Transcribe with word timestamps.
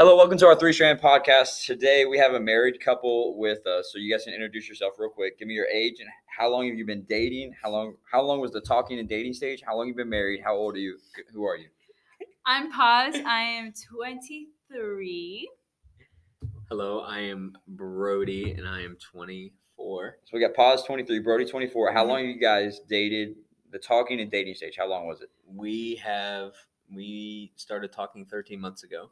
Hello, 0.00 0.16
welcome 0.16 0.38
to 0.38 0.46
our 0.46 0.56
Three 0.56 0.72
Strand 0.72 0.98
Podcast. 0.98 1.66
Today 1.66 2.06
we 2.06 2.16
have 2.16 2.32
a 2.32 2.40
married 2.40 2.80
couple 2.80 3.36
with 3.38 3.66
us, 3.66 3.90
so 3.92 3.98
you 3.98 4.10
guys 4.10 4.24
can 4.24 4.32
introduce 4.32 4.66
yourself 4.66 4.94
real 4.96 5.10
quick. 5.10 5.38
Give 5.38 5.46
me 5.46 5.52
your 5.52 5.66
age 5.66 6.00
and 6.00 6.08
how 6.26 6.48
long 6.50 6.66
have 6.68 6.78
you 6.78 6.86
been 6.86 7.04
dating? 7.06 7.54
How 7.62 7.68
long? 7.68 7.96
How 8.10 8.22
long 8.22 8.40
was 8.40 8.50
the 8.50 8.62
talking 8.62 8.98
and 8.98 9.06
dating 9.06 9.34
stage? 9.34 9.62
How 9.62 9.76
long 9.76 9.88
have 9.88 9.88
you 9.88 10.02
been 10.02 10.08
married? 10.08 10.40
How 10.42 10.56
old 10.56 10.74
are 10.76 10.78
you? 10.78 10.96
Who 11.34 11.44
are 11.44 11.56
you? 11.58 11.66
I'm 12.46 12.72
Paz. 12.72 13.14
I 13.26 13.42
am 13.42 13.74
23. 13.94 15.50
Hello, 16.70 17.00
I 17.00 17.18
am 17.18 17.58
Brody 17.68 18.52
and 18.52 18.66
I 18.66 18.80
am 18.80 18.96
24. 19.12 20.16
So 20.24 20.30
we 20.32 20.40
got 20.40 20.54
Paz, 20.54 20.82
twenty 20.82 21.04
three, 21.04 21.18
Brody, 21.18 21.44
twenty 21.44 21.66
four. 21.66 21.92
How 21.92 22.06
Mhm. 22.06 22.08
long 22.08 22.18
have 22.20 22.28
you 22.28 22.40
guys 22.40 22.80
dated? 22.88 23.36
The 23.70 23.78
talking 23.78 24.18
and 24.18 24.30
dating 24.30 24.54
stage. 24.54 24.76
How 24.78 24.86
long 24.88 25.06
was 25.06 25.20
it? 25.20 25.28
We 25.44 25.96
have 25.96 26.54
we 26.90 27.52
started 27.54 27.92
talking 27.92 28.24
13 28.24 28.60
months 28.60 28.82
ago 28.82 29.10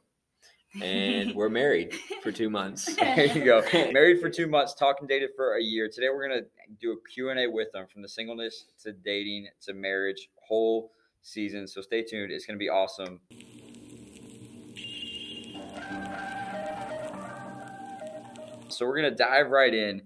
and 0.82 1.34
we're 1.34 1.48
married 1.48 1.94
for 2.22 2.30
2 2.32 2.50
months. 2.50 2.94
There 2.96 3.26
you 3.26 3.44
go. 3.44 3.62
Married 3.92 4.20
for 4.20 4.30
two 4.30 4.46
months, 4.46 4.74
talking 4.74 5.06
dated 5.08 5.30
for 5.36 5.56
a 5.56 5.62
year. 5.62 5.88
Today 5.92 6.08
we're 6.10 6.28
gonna 6.28 6.42
do 6.80 6.92
a 6.92 6.96
Q 7.12 7.30
and 7.30 7.40
A 7.40 7.46
with 7.50 7.72
them 7.72 7.86
from 7.92 8.02
the 8.02 8.08
singleness 8.08 8.66
to 8.84 8.92
dating 8.92 9.48
to 9.62 9.74
marriage, 9.74 10.28
whole 10.46 10.92
season. 11.22 11.66
So 11.66 11.80
stay 11.80 12.02
tuned. 12.02 12.30
It's 12.32 12.46
gonna 12.46 12.58
be 12.58 12.68
awesome. 12.68 13.20
So 18.68 18.86
we're 18.86 18.96
gonna 18.96 19.10
dive 19.10 19.50
right 19.50 19.72
in 19.72 20.02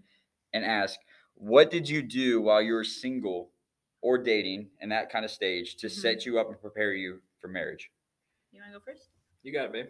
and 0.54 0.64
ask, 0.64 0.98
what 1.34 1.70
did 1.70 1.88
you 1.88 2.02
do 2.02 2.40
while 2.40 2.62
you 2.62 2.72
were 2.74 2.84
single 2.84 3.50
or 4.00 4.18
dating 4.18 4.68
in 4.80 4.88
that 4.90 5.10
kind 5.10 5.24
of 5.24 5.30
stage 5.30 5.76
to 5.76 5.88
Mhm. 5.88 5.90
set 5.90 6.26
you 6.26 6.38
up 6.38 6.48
and 6.48 6.60
prepare 6.60 6.94
you 6.94 7.22
for 7.38 7.48
marriage? 7.48 7.90
You 8.52 8.60
want 8.60 8.72
to 8.72 8.78
go 8.78 8.84
first? 8.84 9.08
You 9.42 9.52
got 9.52 9.66
it, 9.66 9.72
babe. 9.72 9.86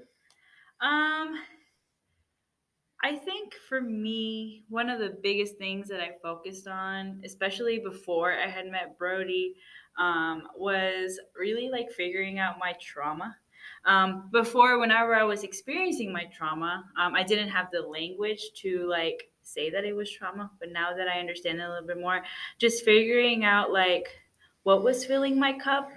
Um, 0.83 1.37
I 3.05 3.17
think 3.17 3.55
for 3.69 3.81
me, 3.81 4.65
one 4.69 4.89
of 4.89 5.01
the 5.01 5.17
biggest 5.23 5.57
things 5.57 5.89
that 5.89 6.01
I 6.01 6.13
focused 6.23 6.69
on, 6.69 7.21
especially 7.25 7.79
before 7.79 8.33
I 8.33 8.49
had 8.49 8.67
met 8.67 8.99
Brody, 8.99 9.57
um, 9.99 10.45
was 10.57 11.19
really 11.39 11.69
like 11.69 11.91
figuring 11.91 12.39
out 12.39 12.59
my 12.59 12.75
trauma. 12.81 13.37
Um, 13.85 14.29
before, 14.33 14.79
whenever 14.79 15.15
I 15.15 15.25
was 15.25 15.43
experiencing 15.43 16.13
my 16.13 16.25
trauma, 16.37 16.85
um, 17.01 17.15
I 17.15 17.25
didn't 17.25 17.49
have 17.49 17.69
the 17.73 17.83
language 17.83 18.51
to 18.63 18.89
like 18.89 19.31
say 19.43 19.71
that 19.71 19.85
it 19.85 19.95
was 19.95 20.11
trauma. 20.11 20.51
But 20.61 20.73
now 20.73 20.95
that 20.97 21.09
I 21.09 21.19
understand 21.19 21.61
it 21.61 21.65
a 21.65 21.69
little 21.69 21.87
bit 21.87 21.99
more, 21.99 22.23
just 22.59 22.85
figuring 22.85 23.45
out 23.45 23.73
like 23.73 24.07
what 24.63 24.85
was 24.85 25.05
filling 25.05 25.39
my 25.39 25.59
cup 25.59 25.91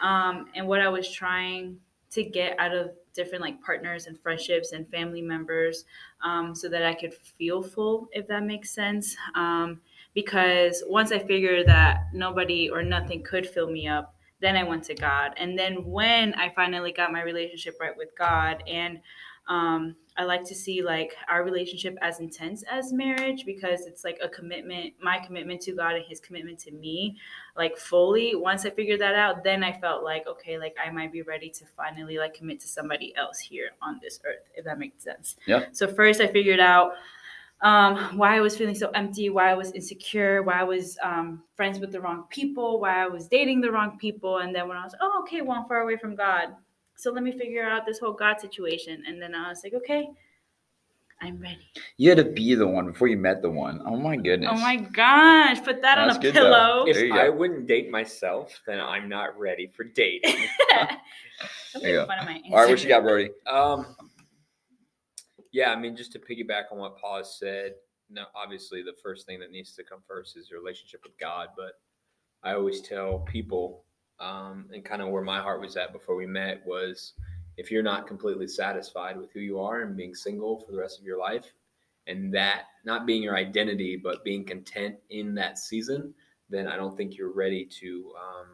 um, 0.00 0.46
and 0.54 0.68
what 0.68 0.80
I 0.80 0.88
was 0.88 1.10
trying 1.10 1.78
to 2.10 2.22
get 2.22 2.58
out 2.60 2.74
of 2.74 2.92
different 3.12 3.42
like 3.42 3.62
partners 3.62 4.06
and 4.06 4.18
friendships 4.20 4.72
and 4.72 4.88
family 4.88 5.22
members 5.22 5.84
um, 6.22 6.54
so 6.54 6.68
that 6.68 6.84
I 6.84 6.94
could 6.94 7.14
feel 7.14 7.62
full, 7.62 8.08
if 8.12 8.26
that 8.28 8.42
makes 8.42 8.74
sense. 8.74 9.16
Um, 9.34 9.80
because 10.14 10.82
once 10.86 11.12
I 11.12 11.18
figured 11.18 11.66
that 11.68 12.08
nobody 12.12 12.68
or 12.68 12.82
nothing 12.82 13.22
could 13.22 13.46
fill 13.46 13.70
me 13.70 13.88
up, 13.88 14.14
then 14.40 14.56
I 14.56 14.64
went 14.64 14.84
to 14.84 14.94
God. 14.94 15.32
And 15.36 15.58
then 15.58 15.84
when 15.84 16.34
I 16.34 16.50
finally 16.50 16.92
got 16.92 17.12
my 17.12 17.22
relationship 17.22 17.76
right 17.80 17.96
with 17.96 18.10
God, 18.18 18.62
and 18.66 19.00
um, 19.48 19.96
I 20.16 20.24
like 20.24 20.44
to 20.44 20.54
see 20.54 20.82
like 20.82 21.14
our 21.28 21.42
relationship 21.42 21.96
as 22.02 22.20
intense 22.20 22.62
as 22.70 22.92
marriage 22.92 23.44
because 23.46 23.86
it's 23.86 24.04
like 24.04 24.18
a 24.22 24.28
commitment, 24.28 24.94
my 25.02 25.18
commitment 25.18 25.62
to 25.62 25.72
God 25.72 25.94
and 25.94 26.04
His 26.06 26.20
commitment 26.20 26.58
to 26.60 26.72
me, 26.72 27.16
like 27.56 27.76
fully. 27.76 28.34
Once 28.34 28.66
I 28.66 28.70
figured 28.70 29.00
that 29.00 29.14
out, 29.14 29.42
then 29.42 29.64
I 29.64 29.72
felt 29.72 30.04
like 30.04 30.26
okay, 30.26 30.58
like 30.58 30.76
I 30.84 30.90
might 30.90 31.12
be 31.12 31.22
ready 31.22 31.48
to 31.50 31.64
finally 31.76 32.18
like 32.18 32.34
commit 32.34 32.60
to 32.60 32.68
somebody 32.68 33.14
else 33.16 33.38
here 33.38 33.70
on 33.80 34.00
this 34.02 34.20
earth, 34.24 34.48
if 34.54 34.64
that 34.64 34.78
makes 34.78 35.02
sense. 35.02 35.36
Yeah. 35.46 35.66
So 35.72 35.86
first, 35.88 36.20
I 36.20 36.26
figured 36.26 36.60
out 36.60 36.92
um, 37.62 38.18
why 38.18 38.36
I 38.36 38.40
was 38.40 38.56
feeling 38.56 38.74
so 38.74 38.90
empty, 38.90 39.30
why 39.30 39.50
I 39.50 39.54
was 39.54 39.70
insecure, 39.72 40.42
why 40.42 40.60
I 40.60 40.64
was 40.64 40.98
um, 41.02 41.42
friends 41.54 41.78
with 41.78 41.92
the 41.92 42.00
wrong 42.00 42.24
people, 42.28 42.80
why 42.80 43.04
I 43.04 43.06
was 43.06 43.28
dating 43.28 43.60
the 43.60 43.70
wrong 43.70 43.96
people. 43.98 44.38
And 44.38 44.54
then 44.54 44.68
when 44.68 44.76
I 44.76 44.84
was, 44.84 44.94
oh, 45.00 45.22
okay, 45.22 45.42
well, 45.42 45.58
I'm 45.58 45.68
far 45.68 45.80
away 45.80 45.96
from 45.96 46.16
God. 46.16 46.56
So 47.02 47.10
let 47.10 47.24
me 47.24 47.32
figure 47.32 47.64
out 47.68 47.84
this 47.84 47.98
whole 47.98 48.12
God 48.12 48.40
situation. 48.40 49.02
And 49.08 49.20
then 49.20 49.34
I 49.34 49.48
was 49.48 49.62
like, 49.64 49.74
okay, 49.74 50.08
I'm 51.20 51.40
ready. 51.40 51.68
You 51.96 52.10
had 52.10 52.18
to 52.18 52.24
be 52.24 52.54
the 52.54 52.66
one 52.66 52.86
before 52.86 53.08
you 53.08 53.16
met 53.16 53.42
the 53.42 53.50
one. 53.50 53.82
Oh 53.84 53.96
my 53.96 54.14
goodness. 54.14 54.50
Oh 54.52 54.60
my 54.60 54.76
gosh, 54.76 55.60
put 55.64 55.82
that 55.82 55.98
on 55.98 56.10
a 56.10 56.18
good, 56.20 56.32
though. 56.32 56.84
pillow. 56.84 56.84
If 56.86 57.12
I 57.12 57.26
go. 57.26 57.32
wouldn't 57.32 57.66
date 57.66 57.90
myself, 57.90 58.60
then 58.68 58.78
I'm 58.78 59.08
not 59.08 59.36
ready 59.36 59.66
for 59.66 59.82
dating. 59.82 60.46
Don't 61.72 61.82
There 61.82 61.90
you 61.90 61.96
go. 62.02 62.06
my 62.06 62.18
All 62.18 62.24
right, 62.24 62.50
what 62.52 62.70
answer. 62.70 62.84
you 62.84 62.88
got, 62.88 63.02
Brody? 63.02 63.30
Um, 63.50 63.96
yeah, 65.50 65.72
I 65.72 65.76
mean, 65.76 65.96
just 65.96 66.12
to 66.12 66.20
piggyback 66.20 66.70
on 66.70 66.78
what 66.78 66.98
Paul 66.98 67.18
has 67.18 67.36
said, 67.36 67.72
no, 68.10 68.26
obviously 68.36 68.82
the 68.84 68.94
first 69.02 69.26
thing 69.26 69.40
that 69.40 69.50
needs 69.50 69.74
to 69.74 69.82
come 69.82 70.02
first 70.06 70.36
is 70.36 70.48
your 70.48 70.60
relationship 70.60 71.00
with 71.02 71.18
God. 71.18 71.48
But 71.56 71.72
I 72.44 72.54
always 72.54 72.80
tell 72.80 73.18
people, 73.20 73.84
um, 74.22 74.66
and 74.72 74.84
kind 74.84 75.02
of 75.02 75.08
where 75.08 75.22
my 75.22 75.40
heart 75.40 75.60
was 75.60 75.76
at 75.76 75.92
before 75.92 76.14
we 76.14 76.26
met 76.26 76.64
was, 76.64 77.14
if 77.56 77.70
you're 77.70 77.82
not 77.82 78.06
completely 78.06 78.46
satisfied 78.46 79.18
with 79.18 79.32
who 79.32 79.40
you 79.40 79.60
are 79.60 79.82
and 79.82 79.96
being 79.96 80.14
single 80.14 80.60
for 80.60 80.72
the 80.72 80.78
rest 80.78 80.98
of 80.98 81.04
your 81.04 81.18
life, 81.18 81.52
and 82.06 82.32
that 82.34 82.64
not 82.84 83.06
being 83.06 83.22
your 83.22 83.36
identity, 83.36 83.96
but 83.96 84.24
being 84.24 84.44
content 84.44 84.96
in 85.10 85.34
that 85.34 85.58
season, 85.58 86.14
then 86.48 86.66
I 86.66 86.76
don't 86.76 86.96
think 86.96 87.16
you're 87.16 87.32
ready 87.32 87.64
to 87.80 88.12
um, 88.20 88.46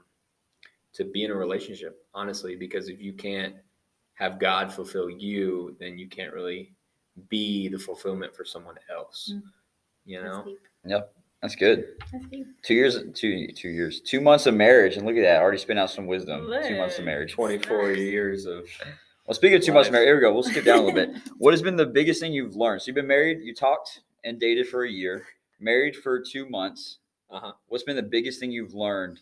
to 0.94 1.04
be 1.04 1.24
in 1.24 1.30
a 1.30 1.34
relationship. 1.34 2.04
Honestly, 2.14 2.56
because 2.56 2.88
if 2.88 3.00
you 3.00 3.12
can't 3.12 3.54
have 4.14 4.38
God 4.38 4.72
fulfill 4.72 5.08
you, 5.08 5.76
then 5.78 5.98
you 5.98 6.08
can't 6.08 6.32
really 6.32 6.74
be 7.28 7.68
the 7.68 7.78
fulfillment 7.78 8.34
for 8.34 8.44
someone 8.44 8.76
else. 8.94 9.32
Mm. 9.34 9.42
You 10.04 10.22
know, 10.22 10.44
deep. 10.44 10.58
That's 11.43 11.54
good. 11.54 11.84
That's 12.12 12.26
deep. 12.26 12.47
Two 12.62 12.75
years, 12.75 12.99
two 13.15 13.49
two 13.53 13.69
years, 13.69 14.00
two 14.00 14.21
months 14.21 14.47
of 14.47 14.54
marriage, 14.54 14.97
and 14.97 15.06
look 15.06 15.16
at 15.16 15.22
that. 15.22 15.41
Already 15.41 15.59
spent 15.59 15.78
out 15.78 15.91
some 15.91 16.06
wisdom. 16.06 16.50
Two 16.66 16.76
months 16.76 16.99
of 16.99 17.04
marriage. 17.04 17.32
24 17.32 17.93
years 17.93 18.44
of 18.47 18.66
Well, 19.26 19.34
speaking 19.34 19.56
of 19.56 19.62
two 19.62 19.72
months 19.72 19.88
of 19.88 19.93
marriage, 19.93 20.06
here 20.09 20.16
we 20.16 20.22
go. 20.22 20.32
We'll 20.32 20.43
skip 20.43 20.65
down 20.65 20.78
a 20.78 20.82
little 20.82 20.94
bit. 20.94 21.10
What 21.38 21.53
has 21.53 21.62
been 21.62 21.77
the 21.77 21.87
biggest 21.87 22.21
thing 22.21 22.32
you've 22.32 22.56
learned? 22.56 22.82
So 22.82 22.87
you've 22.88 22.97
been 22.97 23.06
married, 23.06 23.38
you 23.43 23.54
talked 23.54 24.00
and 24.25 24.41
dated 24.41 24.69
for 24.69 24.84
a 24.84 24.91
year, 24.91 25.27
married 25.60 25.94
for 25.94 26.21
two 26.21 26.48
months. 26.48 26.98
uh-huh. 27.31 27.53
What's 27.69 27.84
been 27.84 27.97
the 27.97 28.03
biggest 28.03 28.41
thing 28.41 28.50
you've 28.50 28.75
learned? 28.75 29.21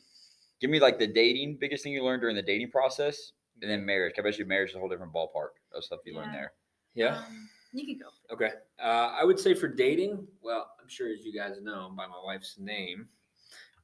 Give 0.60 0.70
me 0.70 0.80
like 0.80 0.98
the 0.98 1.06
dating, 1.06 1.58
biggest 1.60 1.84
thing 1.84 1.92
you 1.92 2.02
learned 2.02 2.22
during 2.22 2.34
the 2.36 2.42
dating 2.42 2.70
process, 2.70 3.32
and 3.60 3.70
then 3.70 3.84
marriage. 3.84 4.14
I 4.18 4.22
bet 4.22 4.38
you 4.38 4.46
marriage 4.46 4.70
is 4.70 4.76
a 4.76 4.78
whole 4.78 4.88
different 4.88 5.12
ballpark 5.12 5.50
of 5.74 5.84
stuff 5.84 6.00
you 6.06 6.16
learned 6.16 6.32
there. 6.32 6.52
Yeah. 6.94 7.18
Um, 7.18 7.48
you 7.76 7.86
can 7.86 7.98
go. 7.98 8.06
Okay. 8.34 8.50
Uh, 8.82 9.14
I 9.20 9.24
would 9.24 9.38
say 9.38 9.54
for 9.54 9.68
dating, 9.68 10.26
well, 10.42 10.70
I'm 10.80 10.88
sure 10.88 11.08
as 11.08 11.24
you 11.24 11.32
guys 11.32 11.56
know 11.62 11.92
by 11.96 12.06
my 12.06 12.20
wife's 12.24 12.56
name, 12.58 13.08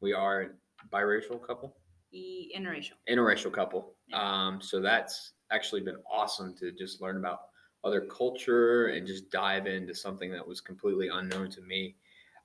we 0.00 0.12
are 0.12 0.42
a 0.42 0.88
biracial 0.94 1.40
couple, 1.46 1.76
E 2.12 2.50
interracial. 2.56 2.92
interracial 3.08 3.52
couple. 3.52 3.94
Yeah. 4.08 4.20
Um, 4.20 4.60
so 4.60 4.80
that's 4.80 5.32
actually 5.50 5.82
been 5.82 5.96
awesome 6.10 6.54
to 6.56 6.72
just 6.72 7.00
learn 7.00 7.16
about 7.16 7.40
other 7.84 8.00
culture 8.02 8.86
and 8.88 9.06
just 9.06 9.30
dive 9.30 9.66
into 9.66 9.94
something 9.94 10.30
that 10.30 10.46
was 10.46 10.60
completely 10.60 11.08
unknown 11.08 11.50
to 11.50 11.60
me. 11.62 11.96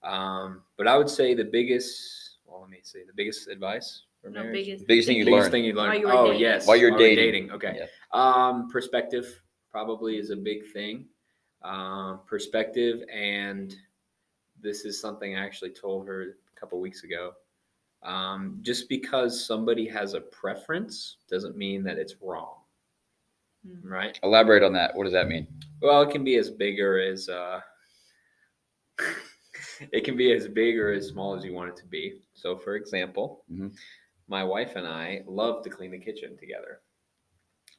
Um, 0.04 0.62
but 0.78 0.88
I 0.88 0.98
would 0.98 1.10
say 1.10 1.34
the 1.34 1.44
biggest, 1.46 2.38
well, 2.46 2.62
let 2.62 2.70
me 2.70 2.80
see, 2.84 3.04
the 3.06 3.14
biggest 3.16 3.48
advice 3.48 4.04
for 4.22 4.30
No, 4.30 4.42
marriage. 4.44 4.54
biggest. 4.66 4.88
Biggest 4.88 5.08
thing 5.08 5.18
you 5.18 5.26
biggest 5.26 5.42
learned. 5.44 5.52
thing 5.52 5.64
you 5.66 5.74
learned. 5.74 5.90
While 5.90 6.00
you 6.00 6.08
were 6.08 6.14
oh 6.14 6.26
dating. 6.28 6.42
yes, 6.42 6.68
While 6.68 6.78
you're 6.78 6.92
we're 6.92 6.98
dating. 6.98 7.52
Okay. 7.52 7.80
Yeah. 7.80 7.86
Um, 8.14 8.70
perspective 8.70 9.42
probably 9.72 10.18
is 10.18 10.30
a 10.32 10.36
big 10.36 10.66
thing. 10.74 11.06
Um, 11.64 12.20
perspective, 12.28 13.02
and 13.12 13.76
this 14.62 14.86
is 14.86 15.00
something 15.02 15.36
I 15.36 15.44
actually 15.44 15.72
told 15.72 16.08
her 16.08 16.22
a 16.56 16.60
couple 16.60 16.80
weeks 16.80 17.04
ago. 17.04 17.34
Um, 18.04 18.60
just 18.62 18.88
because 18.90 19.44
somebody 19.46 19.88
has 19.88 20.14
a 20.14 20.22
preference 20.22 21.18
doesn't 21.30 21.58
mean 21.58 21.84
that 21.84 21.98
it's 21.98 22.16
wrong, 22.22 22.58
Mm. 23.68 23.82
right? 23.84 24.20
Elaborate 24.24 24.62
on 24.64 24.72
that. 24.74 24.96
What 24.96 25.06
does 25.06 25.14
that 25.14 25.28
mean? 25.28 25.48
Well, 25.82 26.02
it 26.04 26.12
can 26.12 26.24
be 26.24 26.36
as 26.38 26.50
big 26.52 26.80
or 26.80 27.00
as 27.00 27.28
uh, 27.28 27.60
it 29.92 30.04
can 30.04 30.16
be 30.16 30.32
as 30.32 30.48
big 30.48 30.78
or 30.78 30.92
as 30.92 31.08
small 31.08 31.36
as 31.36 31.44
you 31.44 31.54
want 31.54 31.70
it 31.70 31.76
to 31.78 31.86
be. 31.88 32.22
So, 32.34 32.56
for 32.56 32.76
example, 32.76 33.44
Mhm. 33.52 33.76
my 34.28 34.44
wife 34.44 34.76
and 34.76 34.88
I 34.88 35.24
love 35.26 35.64
to 35.64 35.70
clean 35.70 35.92
the 35.92 36.00
kitchen 36.00 36.38
together, 36.38 36.82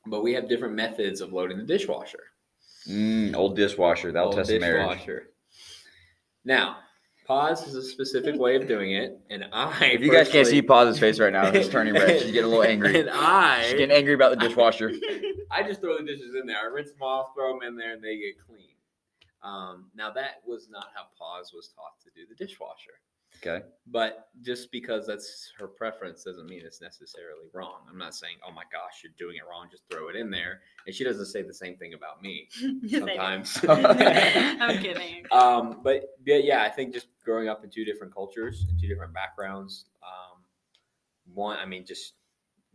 but 0.07 0.23
we 0.23 0.33
have 0.35 0.49
different 0.49 0.75
methods 0.75 1.21
of 1.21 1.33
loading 1.33 1.59
the 1.59 1.65
dishwasher. 1.65 2.33
Mm, 2.89 3.37
old 3.37 3.57
dishwasher. 3.57 4.13
That'll 4.13 4.29
Old 4.29 4.37
test 4.37 4.49
the 4.49 4.59
marriage. 4.59 4.99
dishwasher. 4.99 5.31
Now, 6.45 6.79
Paz 7.27 7.67
is 7.67 7.75
a 7.75 7.83
specific 7.83 8.37
way 8.41 8.57
of 8.57 8.67
doing 8.67 8.93
it, 8.93 9.19
and 9.29 9.45
I. 9.53 9.87
If 9.87 10.01
you 10.01 10.11
guys 10.11 10.29
can't 10.31 10.47
see 10.47 10.63
Paz's 10.63 10.99
face 10.99 11.19
right 11.21 11.33
now, 11.33 11.51
he's 11.53 11.69
turning 11.71 11.93
red. 11.95 12.21
She's 12.23 12.33
getting 12.33 12.45
a 12.45 12.49
little 12.49 12.63
angry. 12.65 13.01
And 13.01 13.11
I, 13.11 13.63
She's 13.65 13.73
getting 13.75 13.91
angry 13.95 14.15
about 14.15 14.31
the 14.31 14.49
dishwasher. 14.49 14.93
I 15.51 15.63
just 15.63 15.81
throw 15.83 15.97
the 15.99 16.05
dishes 16.05 16.35
in 16.35 16.47
there. 16.47 16.57
I 16.59 16.67
rinse 16.67 16.91
them 16.93 17.03
off, 17.03 17.35
throw 17.35 17.53
them 17.53 17.69
in 17.69 17.77
there, 17.77 17.93
and 17.95 18.03
they 18.03 18.17
get 18.17 18.37
clean. 18.47 18.65
Um, 19.43 19.91
now 19.95 20.11
that 20.13 20.43
was 20.47 20.69
not 20.71 20.87
how 20.95 21.03
Pause 21.19 21.53
was 21.55 21.69
taught 21.69 22.01
to 22.05 22.11
do 22.15 22.27
the 22.29 22.35
dishwasher. 22.35 22.93
Okay. 23.41 23.65
But 23.87 24.29
just 24.43 24.71
because 24.73 25.07
that's 25.07 25.53
her 25.59 25.69
preference 25.69 26.25
doesn't 26.25 26.47
mean 26.47 26.63
it's 26.65 26.81
necessarily 26.81 27.47
wrong. 27.53 27.81
I'm 27.91 27.99
not 27.99 28.15
saying, 28.15 28.35
oh 28.47 28.53
my 28.53 28.65
gosh, 28.73 29.03
you're 29.03 29.13
doing 29.19 29.37
it 29.37 29.49
wrong. 29.49 29.69
Just 29.71 29.85
throw 29.91 30.09
it 30.09 30.17
in 30.17 30.31
there. 30.31 30.61
And 30.87 30.95
she 30.95 31.05
doesn't 31.05 31.27
say 31.27 31.43
the 31.43 31.55
same 31.55 31.77
thing 31.77 31.95
about 31.95 32.21
me 32.21 32.49
Yes, 32.83 33.03
I 33.03 33.37
do. 33.37 33.45
sometimes. 33.45 33.61
I'm 34.61 34.79
kidding. 34.83 35.25
Um, 35.31 35.81
but 35.83 36.03
yeah, 36.27 36.37
yeah, 36.37 36.63
I 36.63 36.69
think 36.69 36.93
just 36.93 37.07
growing 37.25 37.49
up 37.49 37.65
in 37.65 37.71
two 37.71 37.85
different 37.85 38.13
cultures 38.15 38.67
and 38.69 38.79
two 38.81 38.89
different 38.89 39.15
backgrounds. 39.15 39.87
Um, 40.03 40.43
one, 41.33 41.59
I 41.59 41.67
mean, 41.67 41.87
just 41.87 42.15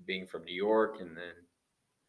being 0.05 0.25
from 0.25 0.43
New 0.45 0.55
York 0.55 0.97
and 1.01 1.15
then 1.15 1.33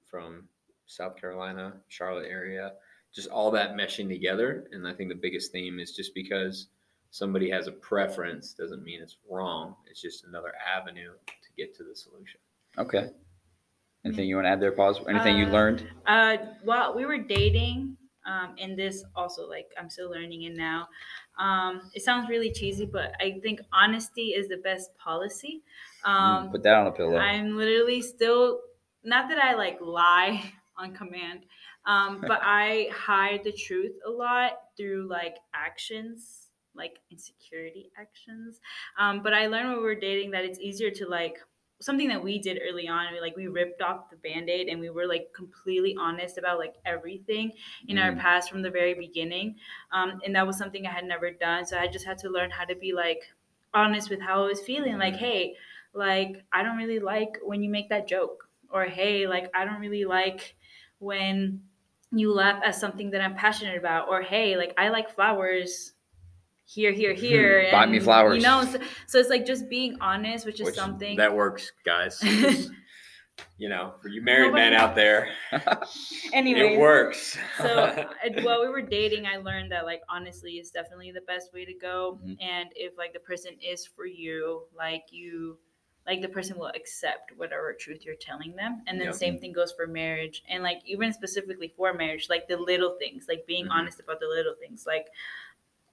from 0.07 0.49
South 0.87 1.17
Carolina, 1.21 1.75
Charlotte 1.89 2.29
area, 2.31 2.73
just 3.15 3.29
all 3.29 3.51
that 3.53 3.75
meshing 3.75 4.09
together. 4.09 4.69
And 4.73 4.87
I 4.87 4.93
think 4.93 5.09
the 5.09 5.15
biggest 5.15 5.53
theme 5.53 5.79
is 5.79 5.93
just 5.93 6.15
because 6.15 6.69
somebody 7.15 7.49
has 7.49 7.69
a 7.69 7.73
preference 7.73 8.55
doesn't 8.55 8.83
mean 8.83 9.01
it's 9.01 9.19
wrong. 9.31 9.77
It's 9.89 10.03
just 10.03 10.25
another 10.25 10.53
avenue 10.77 11.13
to 11.27 11.49
get 11.57 11.73
to 11.77 11.85
the 11.85 11.95
solution. 11.95 12.41
Okay. 12.77 13.11
Anything 14.05 14.27
you 14.29 14.35
want 14.35 14.47
to 14.47 14.51
add 14.51 14.61
there, 14.61 14.73
Paz? 14.73 14.99
Anything 15.09 15.37
you 15.39 15.47
Uh, 15.47 15.51
learned? 15.53 15.89
Uh, 16.07 16.37
while 16.65 16.93
we 16.95 17.07
were 17.07 17.19
dating, 17.19 17.97
um, 18.27 18.57
and 18.59 18.77
this 18.77 19.05
also 19.15 19.49
like 19.49 19.69
I'm 19.79 19.89
still 19.89 20.11
learning 20.11 20.43
it 20.43 20.57
now. 20.57 20.89
Um, 21.39 21.89
it 21.95 22.03
sounds 22.03 22.29
really 22.29 22.51
cheesy, 22.53 22.85
but 22.85 23.13
I 23.21 23.39
think 23.45 23.61
honesty 23.73 24.29
is 24.39 24.49
the 24.49 24.57
best 24.57 24.91
policy. 24.97 25.63
Um, 26.05 26.49
Mm, 26.49 26.51
Put 26.51 26.63
that 26.65 26.75
on 26.75 26.87
a 26.89 26.93
pillow. 26.93 27.17
I'm 27.17 27.57
literally 27.57 28.03
still 28.03 28.61
not 29.05 29.29
that 29.29 29.39
I 29.39 29.55
like 29.55 29.79
lie 29.81 30.53
on 30.77 30.93
command, 30.95 31.41
um, 31.87 32.21
but 32.23 32.41
I 32.63 32.89
hide 32.93 33.45
the 33.45 33.53
truth 33.53 33.93
a 34.05 34.11
lot 34.11 34.53
through 34.77 35.07
like 35.09 35.37
actions, 35.55 36.44
like 36.77 36.99
insecurity 37.11 37.91
actions. 37.99 38.61
Um, 38.99 39.23
but 39.23 39.33
I 39.35 39.47
learned 39.47 39.69
when 39.69 39.79
we 39.79 39.85
were 39.85 39.95
dating 39.95 40.33
that 40.33 40.45
it's 40.45 40.59
easier 40.59 40.91
to 40.91 41.07
like 41.09 41.39
something 41.81 42.09
that 42.09 42.23
we 42.23 42.39
did 42.39 42.61
early 42.67 42.89
on. 42.89 43.13
We 43.13 43.21
like 43.21 43.37
we 43.37 43.49
ripped 43.49 43.83
off 43.83 44.09
the 44.11 44.17
band-aid 44.17 44.69
and 44.69 44.81
we 44.81 44.91
were 44.91 45.07
like 45.07 45.33
completely 45.35 45.97
honest 45.99 46.39
about 46.39 46.59
like 46.59 46.77
everything 46.85 47.53
in 47.89 47.99
our 47.99 48.13
Mm. 48.13 48.19
past 48.21 48.51
from 48.51 48.63
the 48.63 48.71
very 48.71 48.95
beginning. 48.95 49.57
Um, 49.93 50.21
and 50.25 50.35
that 50.37 50.47
was 50.47 50.57
something 50.57 50.87
I 50.87 50.91
had 50.91 51.05
never 51.05 51.31
done. 51.31 51.67
So 51.67 51.77
I 51.79 51.89
just 51.89 52.07
had 52.07 52.19
to 52.19 52.29
learn 52.31 52.51
how 52.51 52.65
to 52.65 52.77
be 52.77 52.93
like 52.93 53.23
honest 53.73 54.09
with 54.09 54.21
how 54.21 54.45
I 54.45 54.47
was 54.47 54.61
feeling. 54.61 54.99
Like, 54.99 55.17
hey, 55.17 55.57
like 55.93 56.45
I 56.53 56.63
don't 56.63 56.77
really 56.77 57.01
like 57.01 57.39
when 57.43 57.63
you 57.63 57.71
make 57.71 57.89
that 57.89 58.07
joke, 58.09 58.49
or 58.71 58.85
hey, 58.85 59.27
like 59.27 59.51
I 59.55 59.65
don't 59.65 59.81
really 59.81 60.05
like 60.05 60.55
when 61.01 61.63
you 62.13 62.33
laugh 62.33 62.63
at 62.65 62.77
something 62.77 63.11
that 63.11 63.21
I'm 63.21 63.35
passionate 63.35 63.77
about, 63.77 64.09
or 64.09 64.23
hey, 64.23 64.57
like 64.57 64.75
I 64.79 64.89
like 64.91 65.11
flowers. 65.11 65.94
Here, 66.67 66.93
here, 66.93 67.13
here. 67.13 67.69
Buy 67.71 67.87
me 67.87 68.01
flowers. 68.01 68.37
You 68.37 68.43
know, 68.43 68.65
so, 68.65 68.79
so 69.07 69.19
it's 69.19 69.29
like 69.29 69.45
just 69.47 69.69
being 69.69 69.97
honest, 70.01 70.47
which 70.47 70.61
is 70.61 70.67
Which 70.67 70.75
something 70.75 71.17
that 71.17 71.35
works, 71.35 71.71
guys. 71.85 72.19
Just, 72.21 72.71
you 73.59 73.69
know, 73.69 73.95
for 74.01 74.09
you 74.09 74.23
married 74.23 74.53
men 74.53 74.73
Nobody- 74.73 74.77
out 74.77 74.95
there, 74.95 75.29
anyway, 76.33 76.61
it 76.75 76.79
works. 76.79 77.37
so 77.59 78.07
while 78.43 78.61
we 78.63 78.69
were 78.69 78.81
dating 78.81 79.27
i 79.27 79.37
learned 79.39 79.73
that 79.73 79.85
like 79.85 80.03
honestly 80.09 80.53
is 80.53 80.71
definitely 80.71 81.11
the 81.11 81.21
best 81.23 81.53
way 81.53 81.65
to 81.65 81.75
go 81.75 82.19
Mhm. 82.25 82.37
and 82.41 82.69
if 82.77 82.97
like 82.97 83.13
the 83.13 83.19
person 83.19 83.53
is 83.61 83.85
for 83.87 84.07
you 84.07 84.63
like 84.77 85.07
you 85.11 85.59
like 86.07 86.21
the 86.23 86.29
person 86.29 86.57
will 86.59 86.71
accept 86.77 87.33
whatever 87.37 87.73
truth 87.73 88.05
you're 88.05 88.15
telling 88.15 88.55
them 88.55 88.83
and 88.87 89.01
then 89.01 89.07
Yep. 89.07 89.15
same 89.17 89.39
thing 89.41 89.53
goes 89.53 89.73
for 89.73 89.87
marriage 89.89 90.45
and 90.49 90.63
like 90.63 90.79
even 90.85 91.13
specifically 91.13 91.73
for 91.77 91.93
marriage 91.93 92.29
like 92.29 92.47
the 92.47 92.57
little 92.57 92.97
things 93.01 93.27
like 93.29 93.47
being 93.47 93.67
Mhm. 93.67 93.73
honest 93.73 93.99
about 93.99 94.21
the 94.21 94.29
little 94.29 94.55
things 94.55 94.85
like 94.87 95.09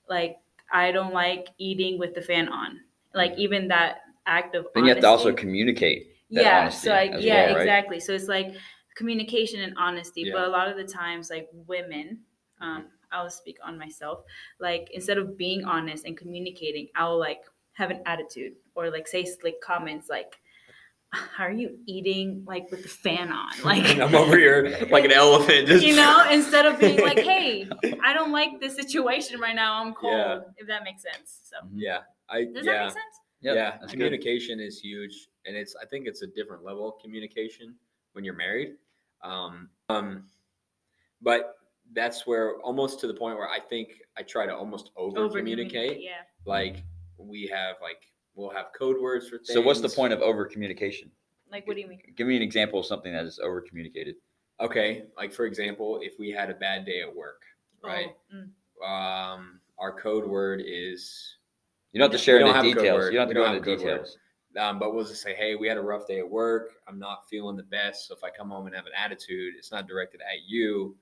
like 0.08 0.38
i 0.74 0.92
don't 0.92 1.14
like 1.14 1.50
eating 1.58 1.98
with 2.00 2.14
the 2.16 2.22
fan 2.22 2.48
on 2.50 2.80
like 3.14 3.34
even 3.38 3.68
that 3.68 4.02
act 4.26 4.56
of 4.56 4.66
then 4.76 4.84
you 4.86 4.90
have 4.90 5.00
to 5.00 5.08
also 5.08 5.34
communicate. 5.34 6.08
that 6.32 6.44
yeah 6.44 6.70
so 6.70 6.94
as 6.94 7.24
yeah 7.24 7.46
well, 7.48 7.56
right? 7.56 7.62
exactly 7.62 8.00
so 8.00 8.14
it's 8.14 8.28
like 8.28 8.54
communication 8.96 9.62
and 9.62 9.74
honesty 9.78 10.22
Yeah. 10.26 10.34
but 10.34 10.48
a 10.48 10.50
lot 10.50 10.68
of 10.68 10.78
the 10.78 10.84
times 10.84 11.30
like 11.30 11.50
women 11.68 12.20
um 12.60 12.86
i'll 13.12 13.30
speak 13.30 13.58
on 13.64 13.78
myself 13.78 14.24
like 14.60 14.90
instead 14.94 15.18
of 15.18 15.38
being 15.38 15.64
honest 15.66 16.06
and 16.06 16.18
communicating 16.18 16.88
i'll 16.96 17.18
like 17.18 17.42
have 17.74 17.90
an 17.90 18.02
attitude 18.06 18.54
or 18.76 18.90
like 18.90 19.08
say 19.08 19.26
slick 19.26 19.62
comments 19.62 20.10
like 20.10 20.36
how 21.14 21.44
are 21.44 21.52
you 21.52 21.78
eating 21.88 22.44
like 22.48 22.72
with 22.72 22.84
the 22.84 22.90
fan 22.90 23.32
on 23.32 23.50
like 23.64 23.84
I'm 24.00 24.16
over 24.16 24.38
here 24.38 24.88
like 24.90 25.04
an 25.06 25.12
elephant. 25.12 25.68
Just 25.68 25.86
you 25.86 25.96
know 25.96 26.26
instead 26.32 26.66
of 26.66 26.80
being 26.80 27.02
like 27.02 27.20
hey 27.32 27.68
i 28.04 28.14
don't 28.14 28.32
like 28.32 28.60
this 28.62 28.76
situation 28.76 29.40
right 29.40 29.56
now 29.56 29.84
i'm 29.84 29.94
cold 29.94 30.14
Yeah. 30.14 30.40
if 30.58 30.68
that 30.68 30.84
makes 30.84 31.02
sense 31.04 31.42
so 31.44 31.58
Yeah, 31.74 32.00
I 32.30 32.46
does 32.46 32.66
yeah 32.66 32.72
that 32.74 32.84
make 32.86 32.94
sense 32.94 33.16
Yep, 33.44 33.56
yeah. 33.56 33.70
that's 33.72 33.82
good. 33.86 33.92
Communication 33.94 34.60
is 34.60 34.80
huge, 34.80 35.28
and 35.48 35.58
it's 35.58 35.76
I 35.82 35.88
think 35.88 36.06
it's 36.06 36.22
a 36.22 36.28
different 36.28 36.64
level 36.64 36.88
of 36.88 37.02
communication 37.02 37.74
when 38.14 38.24
you're 38.24 38.36
married. 38.36 38.76
Um, 39.24 39.68
um, 39.90 40.28
but 41.24 41.56
that's 41.94 42.28
where 42.28 42.58
almost 42.62 43.00
to 43.00 43.08
the 43.08 43.16
point 43.16 43.38
where 43.40 43.50
I 43.50 43.60
think 43.60 43.94
I 44.16 44.22
try 44.22 44.46
to 44.46 44.56
almost 44.56 44.92
over 44.96 45.28
communicate. 45.30 46.04
yeah 46.04 46.22
Like 46.46 46.84
we 47.18 47.48
have 47.48 47.78
like 47.82 48.04
we'll 48.36 48.50
have 48.50 48.68
code 48.78 49.02
words 49.02 49.28
for 49.28 49.38
things. 49.38 49.54
So 49.54 49.62
what's 49.62 49.82
the 49.82 49.90
point 49.90 50.14
of 50.14 50.22
over 50.22 50.46
communication? 50.46 51.12
like 51.52 51.68
what 51.68 51.76
do 51.76 51.82
you 51.82 51.88
mean 51.88 52.00
Give 52.16 52.28
me 52.28 52.38
an 52.38 52.42
example 52.42 52.80
of 52.80 52.86
something 52.86 53.12
that 53.12 53.26
is 53.26 53.40
over 53.40 53.62
communicated. 53.62 54.16
Okay, 54.60 55.04
like 55.18 55.34
for 55.34 55.46
example, 55.46 56.00
if 56.02 56.14
we 56.20 56.30
had 56.30 56.50
a 56.50 56.54
bad 56.54 56.86
day 56.86 57.02
at 57.02 57.14
work, 57.14 57.42
right? 57.84 58.08
Oh, 58.34 58.36
mm. 58.36 59.36
Um, 59.36 59.60
our 59.80 59.92
code 59.92 60.28
word 60.28 60.62
is 60.66 61.36
You 61.92 62.00
don't 62.00 62.12
have 62.12 62.20
to 62.20 62.24
share 62.24 62.36
We 62.38 62.44
the 62.44 62.46
don't 62.46 62.56
have 62.56 62.66
a 62.66 62.74
code 62.74 62.84
details. 62.84 63.06
You 63.06 63.12
don't 63.18 63.22
have 63.22 63.30
to 63.30 63.34
go 63.34 63.46
into 63.46 63.54
have 63.54 63.62
a 63.62 63.78
details. 63.78 64.18
Um, 64.60 64.80
but 64.80 64.94
we'll 64.94 65.06
just 65.06 65.22
say, 65.22 65.34
hey, 65.34 65.56
we 65.56 65.68
had 65.68 65.78
a 65.78 65.82
rough 65.82 66.08
day 66.08 66.20
at 66.20 66.30
work. 66.30 66.74
I'm 66.88 67.00
not 67.00 67.28
feeling 67.30 67.56
the 67.56 67.64
best. 67.64 68.08
So 68.08 68.16
if 68.16 68.24
I 68.24 68.30
come 68.30 68.50
home 68.50 68.68
and 68.68 68.76
have 68.76 68.86
an 68.86 68.92
attitude, 68.98 69.54
it's 69.58 69.72
not 69.72 69.88
directed 69.88 70.20
at 70.22 70.46
you. 70.46 70.96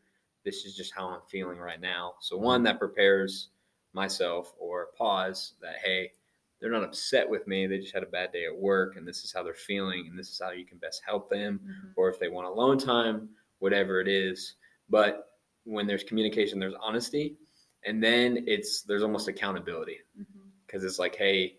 This 0.46 0.66
is 0.66 0.76
just 0.76 0.94
how 0.94 1.08
I'm 1.10 1.22
feeling 1.28 1.58
right 1.58 1.82
now. 1.82 2.14
So 2.22 2.38
one 2.38 2.64
that 2.64 2.80
prepares 2.80 3.50
myself 3.94 4.54
or 4.60 4.90
Paz 4.98 5.54
that, 5.62 5.78
hey, 5.84 6.12
they're 6.60 6.72
not 6.72 6.84
upset 6.84 7.30
with 7.30 7.48
me. 7.48 7.68
They 7.68 7.80
just 7.80 7.94
had 7.94 8.04
a 8.04 8.08
bad 8.08 8.32
day 8.32 8.46
at 8.46 8.56
work 8.56 8.98
and 8.98 9.08
this 9.08 9.24
is 9.24 9.32
how 9.34 9.44
they're 9.44 9.54
feeling 9.54 10.08
and 10.10 10.18
this 10.20 10.30
is 10.30 10.42
how 10.44 10.52
you 10.52 10.66
can 10.66 10.78
best 10.78 11.02
help 11.06 11.30
them. 11.30 11.60
Mhm. 11.64 11.94
Or 11.96 12.10
if 12.10 12.20
they 12.20 12.28
want 12.28 12.48
alone 12.48 12.78
time, 12.78 13.30
whatever 13.60 14.02
it 14.02 14.08
is. 14.08 14.56
But 14.90 15.38
when 15.64 15.88
there's 15.88 16.04
communication, 16.04 16.60
there's 16.60 16.74
honesty. 16.82 17.38
And 17.86 18.04
then 18.04 18.44
it's 18.48 18.82
there's 18.82 19.04
almost 19.04 19.28
accountability 19.30 20.00
because 20.66 20.84
it's 20.84 21.00
like, 21.00 21.16
hey, 21.16 21.58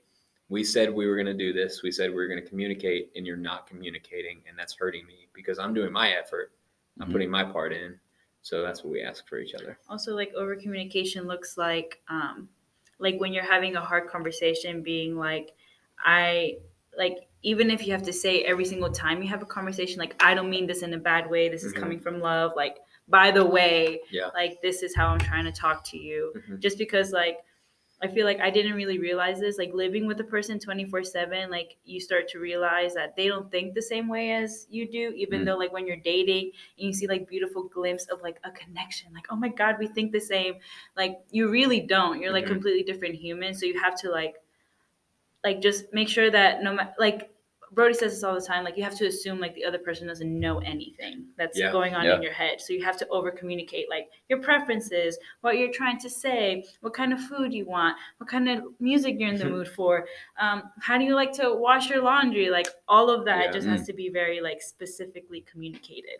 we 0.51 0.63
said 0.65 0.93
we 0.93 1.07
were 1.07 1.15
going 1.15 1.27
to 1.27 1.35
do 1.35 1.53
this. 1.53 1.83
We 1.83 1.91
said 1.93 2.11
we 2.11 2.17
were 2.17 2.27
going 2.27 2.43
to 2.43 2.47
communicate, 2.49 3.11
and 3.17 3.25
you're 3.27 3.37
not 3.37 3.67
communicating, 3.69 4.43
and 4.49 4.59
that's 4.59 4.75
hurting 4.75 5.07
me 5.07 5.29
because 5.33 5.59
I'm 5.59 5.73
doing 5.73 5.93
my 5.93 6.11
effort. 6.11 6.53
I'm 7.01 7.09
Mhm. 7.09 7.13
putting 7.13 7.31
my 7.31 7.45
part 7.45 7.73
in. 7.73 7.99
So 8.43 8.61
that's 8.63 8.83
what 8.85 8.91
we 8.91 9.01
ask 9.01 9.27
for 9.29 9.39
each 9.39 9.55
other. 9.55 9.79
also 9.89 10.15
like 10.15 10.35
over 10.35 10.57
communication 10.57 11.27
looks 11.27 11.57
like 11.57 12.03
um 12.09 12.49
like 13.01 13.19
when 13.19 13.33
you're 13.33 13.51
having 13.57 13.77
a 13.77 13.81
hard 13.81 14.09
conversation 14.09 14.83
being 14.83 15.17
like 15.17 15.53
i 16.05 16.55
like 16.97 17.17
even 17.43 17.71
if 17.71 17.87
you 17.87 17.93
have 17.93 18.03
to 18.03 18.13
say 18.13 18.43
every 18.43 18.65
single 18.65 18.91
time 18.91 19.23
you 19.23 19.29
have 19.29 19.43
a 19.43 19.47
conversation 19.47 19.99
like 19.99 20.15
i 20.23 20.35
don't 20.35 20.51
mean 20.51 20.67
this 20.67 20.83
in 20.83 20.93
a 20.95 20.99
bad 20.99 21.29
way 21.31 21.49
this 21.49 21.65
is 21.65 21.73
Mhm. 21.73 21.81
coming 21.81 22.01
from 22.01 22.21
love 22.21 22.53
like 22.57 22.77
by 23.09 23.31
the 23.31 23.45
way 23.45 24.01
Yeah. 24.11 24.29
like 24.35 24.61
this 24.63 24.83
is 24.83 24.95
how 24.95 25.09
i'm 25.09 25.19
trying 25.19 25.45
to 25.45 25.53
talk 25.53 25.85
to 25.91 25.99
you 25.99 26.33
Mhm. 26.37 26.61
just 26.61 26.79
because 26.79 27.13
like 27.13 27.39
i 28.03 28.09
feel 28.09 28.25
like 28.27 28.41
i 28.41 28.51
didn't 28.51 28.75
really 28.75 28.99
realize 28.99 29.41
this 29.41 29.59
like 29.59 29.73
living 29.75 30.07
with 30.07 30.21
a 30.21 30.25
person 30.25 30.59
24 30.59 31.05
7 31.05 31.51
like 31.51 31.77
you 31.85 32.01
start 32.01 32.29
to 32.29 32.39
realize 32.39 32.95
that 32.95 33.15
they 33.17 33.29
don't 33.29 33.51
think 33.51 33.75
the 33.75 33.83
same 33.83 34.09
way 34.09 34.33
as 34.33 34.67
you 34.71 34.91
do 34.91 35.13
even 35.17 35.45
Mm. 35.45 35.45
though 35.45 35.57
like 35.57 35.73
when 35.73 35.87
you're 35.87 35.97
dating 35.97 36.47
and 36.79 36.87
you 36.87 36.93
see 36.93 37.07
like 37.07 37.29
beautiful 37.29 37.65
glimpse 37.69 38.07
of 38.07 38.21
like 38.23 38.41
a 38.45 38.51
connection 38.51 39.13
like 39.13 39.27
oh 39.31 39.37
my 39.37 39.49
god 39.49 39.77
we 39.79 39.87
think 39.89 40.13
the 40.13 40.21
same 40.21 40.55
like 40.97 41.19
you 41.31 41.49
really 41.49 41.81
don't 41.81 42.21
you're 42.21 42.33
like 42.33 42.47
Mhm. 42.47 42.47
completely 42.47 42.83
different 42.83 43.15
humans 43.15 43.61
so 43.61 43.67
you 43.67 43.79
have 43.79 43.95
to 44.01 44.11
like 44.11 44.37
like 45.45 45.61
just 45.61 45.93
make 45.93 46.09
sure 46.09 46.31
that 46.31 46.63
no 46.63 46.75
matter 46.75 46.95
like 46.99 47.35
Brody 47.73 47.95
says 47.95 48.13
this 48.15 48.25
all 48.25 48.35
the 48.35 48.41
time. 48.45 48.65
Like 48.65 48.77
you 48.77 48.83
have 48.83 48.97
to 48.99 49.07
assume 49.07 49.39
like 49.39 49.55
the 49.55 49.65
other 49.65 49.79
person 49.79 50.09
doesn't 50.09 50.41
know 50.41 50.59
anything 50.59 51.27
that's 51.37 51.57
Yeah. 51.59 51.71
going 51.71 51.95
on 51.95 52.05
Yeah. 52.05 52.17
in 52.17 52.23
your 52.23 52.33
head. 52.33 52.61
So 52.61 52.73
you 52.73 52.83
have 52.85 52.97
to 52.99 53.09
over 53.09 53.31
communicate 53.31 53.89
like 53.89 54.11
your 54.29 54.41
preferences, 54.41 55.17
what 55.43 55.57
you're 55.57 55.71
trying 55.73 55.99
to 56.01 56.11
say, 56.11 56.65
what 56.81 56.95
kind 56.95 57.13
of 57.13 57.21
food 57.21 57.53
you 57.53 57.67
want, 57.67 57.97
what 58.19 58.29
kind 58.29 58.49
of 58.49 58.65
music 58.81 59.17
you're 59.19 59.29
in 59.29 59.39
the 59.39 59.45
mood 59.57 59.69
for, 59.69 60.07
um, 60.41 60.65
how 60.81 60.99
do 60.99 61.05
you 61.05 61.15
like 61.15 61.33
to 61.35 61.55
wash 61.55 61.89
your 61.89 62.03
laundry? 62.03 62.51
Like 62.51 62.67
all 62.89 63.09
of 63.09 63.25
that 63.27 63.47
Yeah. 63.47 63.53
just 63.53 63.67
Mm. 63.69 63.71
has 63.71 63.87
to 63.87 63.93
be 63.93 64.09
very 64.09 64.41
like 64.41 64.61
specifically 64.61 65.43
communicated. 65.43 66.19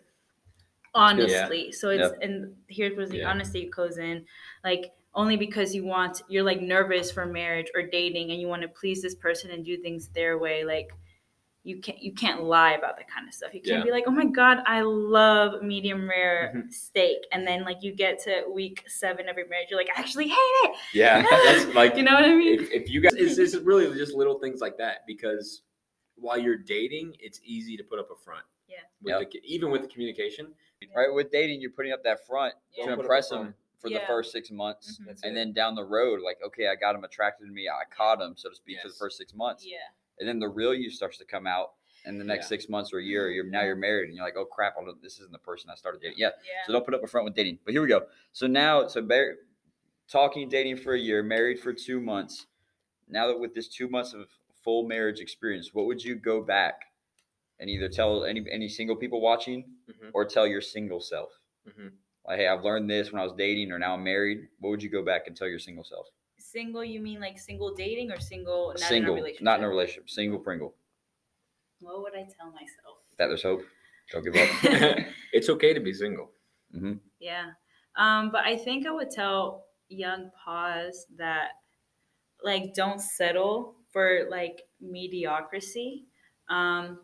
Honestly. 0.93 1.71
So 1.71 1.89
it's 1.89 2.13
and 2.21 2.55
here's 2.67 2.95
where 2.97 3.07
the 3.07 3.23
honesty 3.23 3.69
goes 3.69 3.97
in. 3.97 4.25
Like 4.63 4.91
only 5.13 5.35
because 5.37 5.75
you 5.75 5.83
want 5.85 6.21
you're 6.29 6.43
like 6.43 6.61
nervous 6.61 7.11
for 7.11 7.25
marriage 7.25 7.67
or 7.75 7.81
dating 7.83 8.31
and 8.31 8.39
you 8.39 8.47
want 8.47 8.61
to 8.61 8.67
please 8.69 9.01
this 9.01 9.15
person 9.15 9.51
and 9.51 9.65
do 9.65 9.75
things 9.77 10.07
their 10.09 10.37
way 10.37 10.63
like 10.63 10.91
you 11.63 11.79
can't 11.79 12.01
you 12.01 12.11
can't 12.13 12.43
lie 12.43 12.71
about 12.73 12.97
that 12.97 13.07
kind 13.09 13.27
of 13.27 13.33
stuff. 13.33 13.53
You 13.53 13.61
can't 13.61 13.79
Yeah. 13.79 13.83
be 13.83 13.91
like, 13.91 14.05
oh 14.07 14.11
my 14.11 14.25
god, 14.25 14.59
I 14.65 14.81
love 14.81 15.61
medium 15.61 16.09
rare 16.09 16.53
Mhm. 16.55 16.73
steak, 16.73 17.19
and 17.31 17.45
then 17.47 17.63
like 17.63 17.83
you 17.83 17.93
get 17.93 18.19
to 18.23 18.45
week 18.51 18.83
seven 18.87 19.29
of 19.29 19.37
your 19.37 19.47
marriage, 19.47 19.67
you're 19.69 19.79
like, 19.79 19.89
I 19.95 19.99
actually 19.99 20.27
hate 20.27 20.35
it. 20.63 20.75
Yeah, 20.93 21.21
that's 21.45 21.73
like 21.75 21.95
you 21.95 22.03
know 22.03 22.13
what 22.15 22.23
I 22.25 22.33
mean? 22.35 22.59
if, 22.61 22.71
if 22.71 22.89
you 22.89 22.99
guys, 23.01 23.13
it's, 23.13 23.37
it's 23.37 23.55
really 23.57 23.93
just 23.97 24.15
little 24.15 24.39
things 24.39 24.59
like 24.59 24.77
that 24.79 25.05
because 25.05 25.61
while 26.15 26.37
you're 26.37 26.57
dating, 26.57 27.15
it's 27.19 27.39
easy 27.43 27.77
to 27.77 27.83
put 27.83 27.99
up 27.99 28.09
a 28.11 28.15
front. 28.15 28.45
Yeah. 28.67 28.77
With 29.01 29.21
Yep. 29.21 29.31
the, 29.31 29.41
even 29.53 29.69
with 29.71 29.81
the 29.81 29.87
communication, 29.87 30.53
right 30.95 31.13
with 31.13 31.31
dating, 31.31 31.61
you're 31.61 31.71
putting 31.71 31.91
up 31.93 32.03
that 32.05 32.25
front 32.25 32.53
Yeah. 32.75 32.85
to 32.85 32.89
Don't 32.91 32.99
impress 33.01 33.31
a 33.31 33.35
them 33.35 33.41
front. 33.43 33.55
for 33.79 33.89
the 33.89 34.01
first 34.07 34.31
six 34.31 34.49
months. 34.51 34.99
Mhm. 34.99 35.09
And 35.23 35.31
it. 35.33 35.35
then 35.35 35.53
down 35.53 35.75
the 35.75 35.83
road, 35.83 36.21
like, 36.21 36.37
okay, 36.45 36.67
I 36.67 36.75
got 36.75 36.95
him 36.95 37.03
attracted 37.03 37.45
to 37.45 37.51
me. 37.51 37.67
I 37.69 37.83
caught 37.95 38.21
him, 38.21 38.35
so 38.37 38.49
to 38.49 38.55
speak, 38.55 38.79
for 38.81 38.87
the 38.89 38.93
first 38.95 39.17
six 39.17 39.33
months. 39.33 39.65
Yeah. 39.65 39.77
And 40.21 40.29
then 40.29 40.39
the 40.39 40.47
real 40.47 40.73
you 40.73 40.89
starts 40.91 41.17
to 41.17 41.25
come 41.25 41.47
out 41.47 41.71
in 42.05 42.17
the 42.19 42.23
next 42.23 42.45
Yeah. 42.45 42.49
six 42.49 42.69
months 42.69 42.93
or 42.93 42.99
a 42.99 43.03
year. 43.03 43.29
You're 43.31 43.43
now 43.43 43.63
you're 43.63 43.75
married, 43.75 44.07
and 44.07 44.15
you're 44.15 44.23
like, 44.23 44.37
oh 44.37 44.45
crap, 44.45 44.75
I 44.79 44.85
don't, 44.85 45.01
this 45.01 45.15
isn't 45.19 45.31
the 45.31 45.39
person 45.39 45.69
I 45.71 45.75
started 45.75 45.99
dating. 46.01 46.19
Yeah. 46.19 46.29
Yeah. 46.45 46.65
So 46.67 46.73
don't 46.73 46.85
put 46.85 46.93
up 46.93 47.03
a 47.03 47.07
front 47.07 47.25
with 47.25 47.35
dating. 47.35 47.57
But 47.65 47.73
here 47.73 47.81
we 47.81 47.87
go. 47.87 48.03
So 48.31 48.45
now, 48.47 48.87
so 48.87 49.01
bar- 49.01 49.35
talking, 50.07 50.47
dating 50.47 50.77
for 50.77 50.93
a 50.93 50.99
year, 50.99 51.23
married 51.23 51.59
for 51.59 51.73
two 51.73 51.99
months. 51.99 52.45
Now 53.09 53.27
that 53.27 53.39
with 53.39 53.53
this 53.55 53.67
two 53.67 53.89
months 53.89 54.13
of 54.13 54.27
full 54.63 54.87
marriage 54.87 55.19
experience, 55.19 55.71
what 55.73 55.87
would 55.87 56.03
you 56.03 56.15
go 56.15 56.41
back 56.41 56.81
and 57.59 57.67
either 57.69 57.89
tell 57.89 58.23
any 58.23 58.45
any 58.51 58.69
single 58.69 58.95
people 58.95 59.21
watching 59.21 59.65
Mhm. 59.89 60.11
or 60.13 60.23
tell 60.25 60.45
your 60.45 60.61
single 60.61 60.99
self? 61.01 61.39
Mhm. 61.67 61.93
Like, 62.27 62.37
hey, 62.37 62.47
I've 62.47 62.63
learned 62.63 62.87
this 62.89 63.11
when 63.11 63.19
I 63.19 63.23
was 63.23 63.33
dating, 63.33 63.71
or 63.71 63.79
now 63.79 63.95
I'm 63.95 64.03
married. 64.03 64.47
What 64.59 64.69
would 64.69 64.83
you 64.83 64.89
go 64.89 65.01
back 65.03 65.25
and 65.25 65.35
tell 65.35 65.47
your 65.47 65.57
single 65.59 65.83
self? 65.83 66.07
Single, 66.51 66.83
you 66.83 66.99
mean 66.99 67.21
like 67.21 67.39
single 67.39 67.73
dating 67.73 68.11
or 68.11 68.19
single 68.19 68.69
not 68.69 68.79
single, 68.79 69.13
in 69.13 69.19
a 69.19 69.21
relationship? 69.21 69.43
not 69.45 69.59
in 69.59 69.65
a 69.65 69.69
relationship. 69.69 70.09
Single 70.09 70.39
Pringle. 70.39 70.73
What 71.79 72.01
would 72.01 72.13
I 72.13 72.23
tell 72.37 72.51
myself? 72.51 72.97
That 73.17 73.27
there's 73.27 73.43
hope. 73.43 73.63
Don't 74.11 74.23
give 74.23 74.35
up. 74.35 74.49
it's 75.33 75.49
okay 75.49 75.73
to 75.73 75.79
be 75.79 75.93
single. 75.93 76.31
hmm 76.73 76.93
Yeah. 77.19 77.51
Um, 77.95 78.31
but 78.31 78.45
I 78.45 78.57
think 78.57 78.85
I 78.85 78.91
would 78.91 79.11
tell 79.11 79.65
young 79.87 80.29
Paz 80.43 81.05
that 81.17 81.49
like 82.43 82.73
don't 82.73 82.99
settle 82.99 83.75
for 83.93 84.27
like 84.29 84.61
mediocrity. 84.81 86.05
Um, 86.49 86.99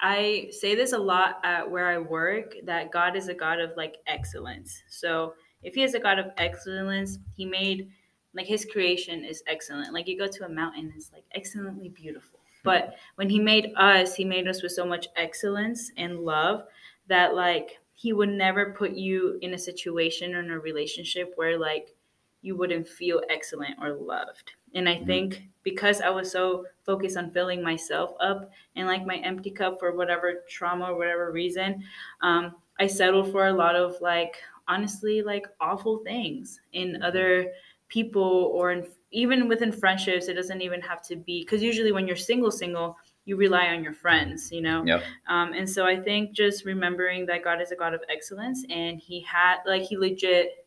I 0.00 0.48
say 0.50 0.76
this 0.76 0.92
a 0.92 0.98
lot 0.98 1.40
at 1.42 1.68
where 1.68 1.88
I 1.88 1.98
work 1.98 2.54
that 2.64 2.92
God 2.92 3.16
is 3.16 3.28
a 3.28 3.34
God 3.34 3.58
of 3.58 3.70
like 3.76 3.96
excellence. 4.06 4.80
So 4.88 5.34
if 5.62 5.74
he 5.74 5.82
is 5.82 5.94
a 5.94 6.00
God 6.00 6.18
of 6.18 6.26
excellence, 6.36 7.18
he 7.34 7.46
made 7.46 7.88
like 8.36 8.46
his 8.46 8.64
creation 8.66 9.24
is 9.24 9.42
excellent. 9.46 9.92
Like 9.94 10.06
you 10.06 10.18
go 10.18 10.26
to 10.26 10.44
a 10.44 10.48
mountain, 10.48 10.92
it's 10.96 11.12
like 11.12 11.24
excellently 11.34 11.88
beautiful. 11.88 12.40
But 12.62 12.96
when 13.14 13.30
he 13.30 13.38
made 13.38 13.72
us, 13.76 14.14
he 14.14 14.24
made 14.24 14.48
us 14.48 14.62
with 14.62 14.72
so 14.72 14.84
much 14.84 15.06
excellence 15.16 15.90
and 15.96 16.20
love 16.20 16.64
that 17.06 17.34
like 17.34 17.78
he 17.94 18.12
would 18.12 18.28
never 18.28 18.72
put 18.72 18.92
you 18.92 19.38
in 19.40 19.54
a 19.54 19.58
situation 19.58 20.34
or 20.34 20.40
in 20.40 20.50
a 20.50 20.58
relationship 20.58 21.32
where 21.36 21.58
like 21.58 21.94
you 22.42 22.56
wouldn't 22.56 22.86
feel 22.86 23.22
excellent 23.30 23.76
or 23.80 23.92
loved. 23.92 24.52
And 24.74 24.88
I 24.88 24.96
Mhm. 24.96 25.06
think 25.06 25.48
because 25.62 26.00
I 26.00 26.10
was 26.10 26.30
so 26.30 26.66
focused 26.84 27.16
on 27.16 27.30
filling 27.30 27.62
myself 27.62 28.14
up 28.20 28.50
and 28.76 28.86
like 28.86 29.06
my 29.06 29.16
empty 29.16 29.50
cup 29.50 29.78
for 29.80 29.92
whatever 29.96 30.44
trauma 30.48 30.92
or 30.92 30.96
whatever 30.96 31.32
reason, 31.32 31.82
um, 32.20 32.56
I 32.78 32.86
settled 32.86 33.32
for 33.32 33.46
a 33.46 33.52
lot 33.52 33.74
of 33.76 34.00
like 34.00 34.42
honestly 34.68 35.22
like 35.22 35.46
awful 35.60 35.98
things 35.98 36.60
in 36.72 37.02
other 37.02 37.52
people 37.88 38.50
or 38.54 38.72
in, 38.72 38.86
even 39.10 39.48
within 39.48 39.72
friendships. 39.72 40.28
It 40.28 40.34
doesn't 40.34 40.60
even 40.62 40.80
have 40.82 41.02
to 41.02 41.16
be 41.16 41.42
because 41.42 41.62
usually 41.62 41.92
when 41.92 42.06
you're 42.06 42.16
single, 42.16 42.50
single, 42.50 42.96
you 43.24 43.36
rely 43.36 43.66
on 43.68 43.82
your 43.82 43.92
friends, 43.92 44.52
you 44.52 44.60
know. 44.60 44.84
Yeah. 44.84 45.00
Um, 45.28 45.52
and 45.52 45.68
so 45.68 45.84
I 45.86 45.98
think 45.98 46.32
just 46.32 46.64
remembering 46.64 47.26
that 47.26 47.42
God 47.42 47.60
is 47.60 47.72
a 47.72 47.76
God 47.76 47.94
of 47.94 48.00
excellence 48.08 48.64
and 48.70 48.98
He 48.98 49.20
had 49.22 49.58
like 49.66 49.82
He 49.82 49.96
legit 49.96 50.66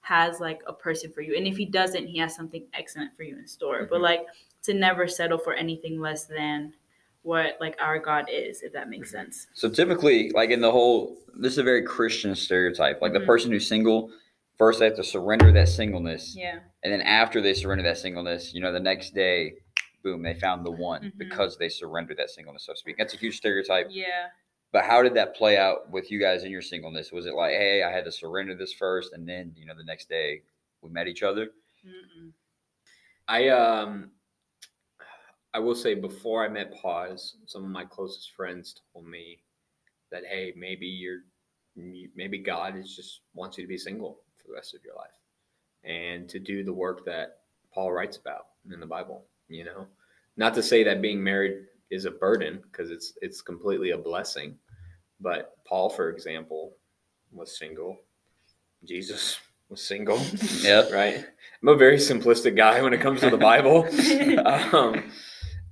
has 0.00 0.40
like 0.40 0.60
a 0.66 0.72
person 0.72 1.10
for 1.12 1.20
you. 1.20 1.36
And 1.36 1.46
if 1.46 1.56
He 1.56 1.66
doesn't, 1.66 2.06
He 2.06 2.18
has 2.18 2.34
something 2.34 2.64
excellent 2.74 3.16
for 3.16 3.22
you 3.22 3.36
in 3.38 3.46
store. 3.46 3.86
But 3.90 3.98
Mhm. 4.00 4.02
like 4.02 4.26
to 4.64 4.74
never 4.74 5.06
settle 5.08 5.38
for 5.38 5.54
anything 5.54 6.00
less 6.00 6.24
than 6.24 6.72
what 7.22 7.56
like 7.60 7.76
our 7.80 7.98
God 7.98 8.26
is, 8.30 8.62
if 8.62 8.72
that 8.72 8.88
makes 8.88 9.08
Mhm. 9.08 9.12
sense. 9.12 9.46
So 9.54 9.68
typically, 9.68 10.30
like 10.30 10.50
in 10.50 10.60
the 10.60 10.70
whole, 10.70 11.18
this 11.34 11.52
is 11.52 11.58
a 11.58 11.62
very 11.62 11.82
Christian 11.82 12.34
stereotype. 12.36 13.00
Like 13.02 13.12
Mhm. 13.12 13.20
the 13.20 13.26
person 13.26 13.50
who's 13.50 13.66
single, 13.66 14.12
first 14.58 14.78
they 14.78 14.86
have 14.86 14.96
to 14.96 15.04
surrender 15.04 15.52
that 15.52 15.68
singleness, 15.68 16.34
Yeah. 16.36 16.60
and 16.82 16.92
then 16.92 17.02
after 17.02 17.40
they 17.40 17.54
surrender 17.54 17.84
that 17.84 17.98
singleness, 17.98 18.54
you 18.54 18.60
know, 18.60 18.72
the 18.72 18.80
next 18.80 19.10
day, 19.14 19.54
boom, 20.02 20.22
they 20.22 20.34
found 20.34 20.64
the 20.64 20.70
one 20.70 21.02
Mhm. 21.02 21.18
because 21.18 21.58
they 21.58 21.68
surrendered 21.68 22.16
that 22.18 22.30
singleness, 22.30 22.64
so 22.64 22.72
to 22.72 22.78
speak. 22.78 22.96
That's 22.96 23.14
a 23.14 23.16
huge 23.18 23.36
stereotype. 23.36 23.88
Yeah. 23.90 24.30
But 24.72 24.84
how 24.84 25.02
did 25.02 25.14
that 25.14 25.34
play 25.36 25.56
out 25.56 25.90
with 25.90 26.10
you 26.10 26.18
guys 26.20 26.44
in 26.44 26.50
your 26.50 26.62
singleness? 26.62 27.10
Was 27.12 27.26
it 27.26 27.34
like, 27.34 27.52
hey, 27.52 27.82
I 27.82 27.90
had 27.90 28.04
to 28.04 28.12
surrender 28.12 28.54
this 28.54 28.72
first, 28.72 29.12
and 29.12 29.28
then 29.28 29.54
you 29.56 29.64
know, 29.66 29.74
the 29.74 29.84
next 29.84 30.08
day 30.08 30.42
we 30.82 30.90
met 30.90 31.08
each 31.08 31.22
other? 31.22 31.52
Mm-mm. 31.84 32.32
I 33.28 33.48
um 33.48 34.12
I 35.54 35.58
will 35.58 35.74
say 35.74 35.94
before 35.94 36.44
I 36.44 36.48
met 36.48 36.74
Paz, 36.82 37.36
some 37.46 37.64
of 37.64 37.70
my 37.70 37.84
closest 37.84 38.32
friends 38.32 38.80
told 38.92 39.06
me 39.06 39.38
that 40.10 40.24
hey, 40.26 40.52
maybe 40.56 40.86
you're 40.86 41.20
maybe 41.74 42.38
God 42.38 42.76
is 42.76 42.94
just 42.94 43.20
wants 43.34 43.56
you 43.58 43.64
to 43.64 43.68
be 43.68 43.76
single 43.78 44.22
for 44.46 44.52
the 44.52 44.56
rest 44.56 44.74
of 44.74 44.84
your 44.84 44.94
life 44.94 45.10
and 45.84 46.28
to 46.28 46.38
do 46.38 46.64
the 46.64 46.72
work 46.72 47.04
that 47.04 47.38
Paul 47.72 47.92
writes 47.92 48.16
about 48.16 48.46
in 48.72 48.80
the 48.80 48.86
Bible, 48.86 49.24
you 49.48 49.64
know. 49.64 49.86
Not 50.36 50.54
to 50.54 50.62
say 50.62 50.84
that 50.84 51.02
being 51.02 51.22
married 51.22 51.64
is 51.90 52.04
a 52.04 52.10
burden 52.10 52.60
because 52.62 52.90
it's 52.90 53.14
it's 53.22 53.40
completely 53.40 53.90
a 53.90 53.98
blessing. 53.98 54.56
But 55.20 55.56
Paul, 55.66 55.88
for 55.88 56.10
example, 56.10 56.74
was 57.32 57.58
single. 57.58 57.98
Jesus 58.84 59.38
was 59.68 59.82
single. 59.82 60.20
Yeah. 60.60 60.88
right? 60.92 61.24
I'm 61.62 61.68
a 61.68 61.76
very 61.76 61.96
simplistic 61.96 62.56
guy 62.56 62.82
when 62.82 62.92
it 62.92 63.00
comes 63.00 63.20
to 63.20 63.30
the 63.30 63.38
Bible. 63.38 63.86
um, 64.74 65.10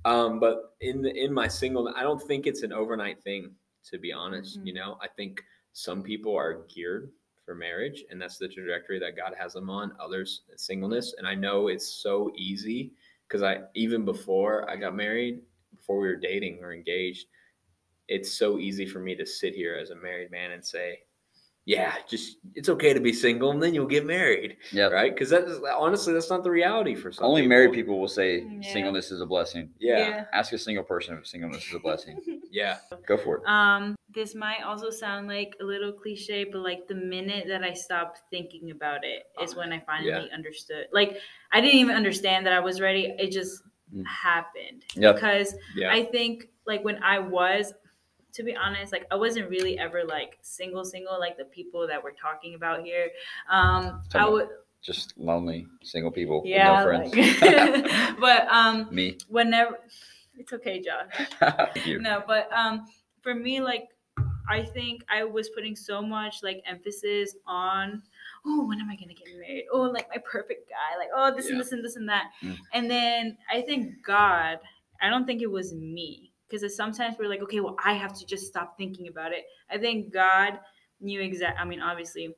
um, 0.03 0.39
but 0.39 0.73
in 0.81 1.01
the, 1.01 1.13
in 1.15 1.33
my 1.33 1.47
single, 1.47 1.93
I 1.95 2.01
don't 2.01 2.21
think 2.21 2.47
it's 2.47 2.63
an 2.63 2.73
overnight 2.73 3.21
thing. 3.23 3.51
To 3.91 3.99
be 3.99 4.11
honest, 4.11 4.59
you 4.63 4.73
Mhm. 4.73 4.77
know, 4.77 4.97
I 4.99 5.07
think 5.07 5.43
some 5.73 6.01
people 6.01 6.35
are 6.35 6.65
geared 6.73 7.11
for 7.45 7.55
marriage, 7.55 8.03
and 8.09 8.21
that's 8.21 8.37
the 8.37 8.47
trajectory 8.47 8.99
that 8.99 9.15
God 9.15 9.33
has 9.37 9.53
them 9.53 9.69
on. 9.69 9.93
Others, 9.99 10.41
singleness, 10.55 11.15
and 11.17 11.27
I 11.27 11.35
know 11.35 11.67
it's 11.67 11.87
so 11.87 12.31
easy 12.35 12.91
because 13.27 13.43
I 13.43 13.59
even 13.75 14.03
before 14.05 14.69
I 14.69 14.75
got 14.75 14.95
married, 14.95 15.41
before 15.75 15.99
we 15.99 16.07
were 16.07 16.15
dating 16.15 16.59
or 16.61 16.73
engaged, 16.73 17.27
it's 18.07 18.31
so 18.33 18.59
easy 18.59 18.85
for 18.85 18.99
me 18.99 19.15
to 19.15 19.25
sit 19.25 19.53
here 19.53 19.75
as 19.81 19.89
a 19.91 19.95
married 19.95 20.31
man 20.31 20.51
and 20.51 20.65
say, 20.65 20.99
"Yeah, 21.65 21.93
just 22.09 22.37
it's 22.55 22.69
okay 22.69 22.93
to 22.93 22.99
be 22.99 23.13
single, 23.13 23.51
and 23.51 23.61
then 23.61 23.73
you'll 23.73 23.85
get 23.87 24.05
married." 24.05 24.57
Yeah. 24.71 24.87
right? 24.87 25.13
Because 25.13 25.29
that's 25.29 25.51
honestly 25.75 26.13
that's 26.13 26.29
not 26.29 26.43
the 26.43 26.51
reality 26.51 26.95
for 26.95 27.11
some. 27.11 27.25
Only 27.25 27.47
married 27.47 27.73
people 27.73 27.99
will 27.99 28.07
say 28.07 28.39
Yeah. 28.41 28.73
singleness 28.73 29.11
is 29.11 29.21
a 29.21 29.25
blessing. 29.25 29.69
Yeah, 29.79 30.25
Ask 30.33 30.51
a 30.53 30.57
single 30.57 30.83
person 30.83 31.17
if 31.17 31.27
singleness 31.27 31.67
is 31.67 31.75
a 31.75 31.79
blessing. 31.79 32.19
yeah, 32.51 32.77
Go 33.07 33.17
for 33.17 33.37
it. 33.37 33.47
Um, 33.47 33.94
this 34.15 34.33
might 34.33 34.61
also 34.65 34.89
sound 34.89 35.27
like 35.27 35.55
a 35.61 35.63
little 35.63 35.91
cliche, 35.91 36.45
but 36.45 36.59
like 36.59 36.87
the 36.87 36.95
minute 36.95 37.45
that 37.49 37.63
I 37.63 37.73
stopped 37.73 38.21
thinking 38.31 38.71
about 38.71 39.03
it 39.03 39.23
is 39.43 39.55
when 39.55 39.71
I 39.73 39.79
finally 39.81 40.31
understood. 40.31 40.87
Like 40.93 41.17
I 41.51 41.61
didn't 41.61 41.79
even 41.81 41.95
understand 41.95 42.45
that 42.45 42.53
I 42.53 42.59
was 42.61 42.79
ready. 42.81 43.13
It 43.19 43.31
just 43.31 43.61
Mm. 43.95 44.03
happened. 44.07 44.83
Yep. 44.95 45.13
Because 45.15 45.53
yeah. 45.75 45.91
I 45.93 46.03
think 46.05 46.47
like 46.65 46.83
when 46.83 47.03
I 47.03 47.19
was 47.19 47.71
to 48.33 48.41
be 48.43 48.55
honest, 48.55 48.91
like 48.91 49.05
I 49.11 49.15
wasn't 49.15 49.47
really 49.47 49.77
ever 49.77 50.03
like 50.03 50.39
single 50.41 50.83
single 50.83 51.19
like 51.19 51.37
the 51.37 51.45
people 51.45 51.85
that 51.87 52.03
we're 52.03 52.11
talking 52.27 52.55
about 52.55 52.83
here. 52.83 53.09
Um 53.47 53.83
I 53.85 54.01
Tell 54.09 54.27
me. 54.29 54.33
would 54.33 54.49
Just 54.81 55.15
lonely 55.17 55.67
single 55.83 56.11
people 56.11 56.41
yeah, 56.45 56.71
with 56.71 56.79
no 56.79 57.09
friends. 57.11 57.41
like- 57.41 58.17
but 58.19 58.47
um 58.49 58.87
Me. 58.91 59.17
whenever 59.29 59.77
it's 60.35 60.51
okay, 60.53 60.81
Josh. 60.81 61.13
No 61.99 62.23
but 62.25 62.51
um 62.51 62.85
for 63.21 63.35
me 63.35 63.61
like 63.61 63.87
i 64.49 64.63
think 64.63 65.03
i 65.09 65.23
was 65.23 65.49
putting 65.49 65.75
so 65.75 66.01
much 66.01 66.43
like 66.43 66.61
emphasis 66.65 67.35
on 67.47 68.01
oh 68.45 68.65
when 68.67 68.79
am 68.79 68.89
i 68.89 68.95
gonna 68.95 69.13
get 69.13 69.27
married 69.37 69.65
oh 69.71 69.81
like 69.81 70.07
my 70.09 70.17
perfect 70.29 70.69
guy 70.69 70.97
like 70.97 71.09
oh 71.15 71.35
this 71.35 71.45
Yeah. 71.45 71.51
and 71.53 71.59
this 71.61 71.71
and 71.71 71.83
this 71.85 71.95
and 71.95 72.09
that 72.09 72.31
Mm. 72.43 72.57
and 72.73 72.89
then 72.91 73.37
i 73.51 73.61
think 73.61 74.03
god 74.05 74.59
i 75.01 75.09
don't 75.09 75.25
think 75.25 75.41
it 75.41 75.51
was 75.51 75.73
me 75.73 76.31
because 76.49 76.75
sometimes 76.75 77.17
we're 77.19 77.29
like 77.29 77.41
okay 77.41 77.59
well 77.59 77.75
i 77.83 77.93
have 77.93 78.13
to 78.19 78.25
just 78.25 78.45
stop 78.47 78.77
thinking 78.77 79.07
about 79.07 79.31
it 79.31 79.45
i 79.69 79.77
think 79.77 80.13
god 80.13 80.59
knew 81.01 81.21
exact 81.21 81.59
i 81.59 81.65
mean 81.65 81.81
obviously 81.81 82.35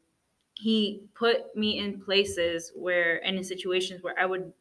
he 0.55 1.03
put 1.13 1.55
me 1.55 1.77
in 1.79 1.99
places 2.01 2.71
where 2.75 3.23
and 3.25 3.37
in 3.37 3.43
situations 3.43 4.01
where 4.01 4.17
i 4.19 4.25
would 4.25 4.51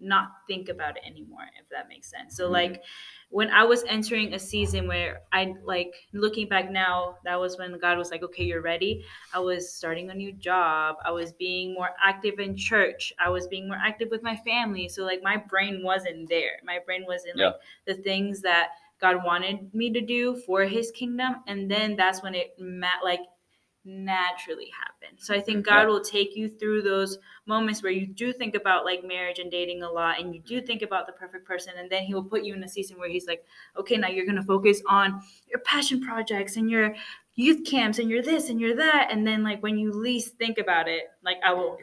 not 0.00 0.28
think 0.46 0.68
about 0.68 0.96
it 0.96 1.02
anymore 1.06 1.46
if 1.60 1.68
that 1.70 1.88
makes 1.88 2.10
sense. 2.10 2.36
So 2.36 2.48
Mhm. 2.48 2.52
like 2.52 2.82
when 3.30 3.50
i 3.50 3.64
was 3.64 3.82
entering 3.84 4.34
a 4.34 4.38
season 4.38 4.86
where 4.86 5.22
i 5.32 5.52
like 5.64 5.92
looking 6.12 6.48
back 6.48 6.70
now 6.70 7.16
that 7.24 7.34
was 7.40 7.58
when 7.58 7.76
god 7.80 7.98
was 7.98 8.10
like 8.10 8.22
okay 8.22 8.44
you're 8.44 8.62
ready. 8.62 9.04
I 9.34 9.40
was 9.40 9.72
starting 9.72 10.10
a 10.10 10.14
new 10.14 10.32
job. 10.32 10.96
I 11.04 11.10
was 11.10 11.32
being 11.32 11.74
more 11.74 11.90
active 12.02 12.38
in 12.38 12.56
church. 12.56 13.12
I 13.18 13.28
was 13.30 13.46
being 13.48 13.66
more 13.68 13.76
active 13.82 14.10
with 14.10 14.22
my 14.22 14.36
family. 14.36 14.88
So 14.88 15.04
like 15.04 15.22
my 15.22 15.36
brain 15.36 15.82
wasn't 15.82 16.28
there. 16.28 16.60
My 16.64 16.78
brain 16.84 17.04
wasn't 17.06 17.36
like 17.38 17.54
the 17.86 17.94
things 17.94 18.42
that 18.42 18.70
God 19.00 19.24
wanted 19.24 19.74
me 19.74 19.90
to 19.92 20.00
do 20.00 20.36
for 20.46 20.64
his 20.64 20.90
kingdom. 20.90 21.42
And 21.46 21.70
then 21.70 21.96
that's 21.96 22.22
when 22.22 22.34
it 22.34 22.54
met 22.58 23.02
like 23.04 23.20
naturally 23.86 24.68
happen. 24.70 25.16
So 25.18 25.34
I 25.34 25.40
think 25.40 25.64
God 25.64 25.82
Yeah. 25.82 25.86
will 25.86 26.00
take 26.02 26.36
you 26.36 26.48
through 26.48 26.82
those 26.82 27.18
moments 27.46 27.82
where 27.82 27.92
you 27.92 28.06
do 28.06 28.32
think 28.32 28.54
about 28.54 28.84
like 28.84 29.04
marriage 29.04 29.38
and 29.38 29.50
dating 29.50 29.82
a 29.82 29.90
lot 29.90 30.20
and 30.20 30.34
you 30.34 30.40
do 30.40 30.60
think 30.60 30.82
about 30.82 31.06
the 31.06 31.12
perfect 31.12 31.46
person 31.46 31.74
and 31.76 31.88
then 31.90 32.04
he 32.04 32.14
will 32.14 32.24
put 32.24 32.42
you 32.44 32.54
in 32.54 32.62
a 32.64 32.68
season 32.68 32.98
where 32.98 33.08
he's 33.08 33.26
like, 33.26 33.44
"Okay, 33.76 33.96
now 33.96 34.08
you're 34.08 34.26
going 34.26 34.36
to 34.36 34.42
focus 34.42 34.82
on 34.86 35.22
your 35.48 35.60
passion 35.60 36.00
projects 36.02 36.56
and 36.56 36.70
your 36.70 36.94
youth 37.34 37.64
camps 37.64 37.98
and 37.98 38.10
you're 38.10 38.22
this 38.22 38.50
and 38.50 38.60
you're 38.60 38.76
that." 38.76 39.08
And 39.10 39.26
then 39.26 39.42
like 39.44 39.62
when 39.62 39.78
you 39.78 39.92
least 39.92 40.36
think 40.36 40.58
about 40.58 40.88
it, 40.88 41.04
like 41.22 41.38
I 41.44 41.52
will 41.54 41.78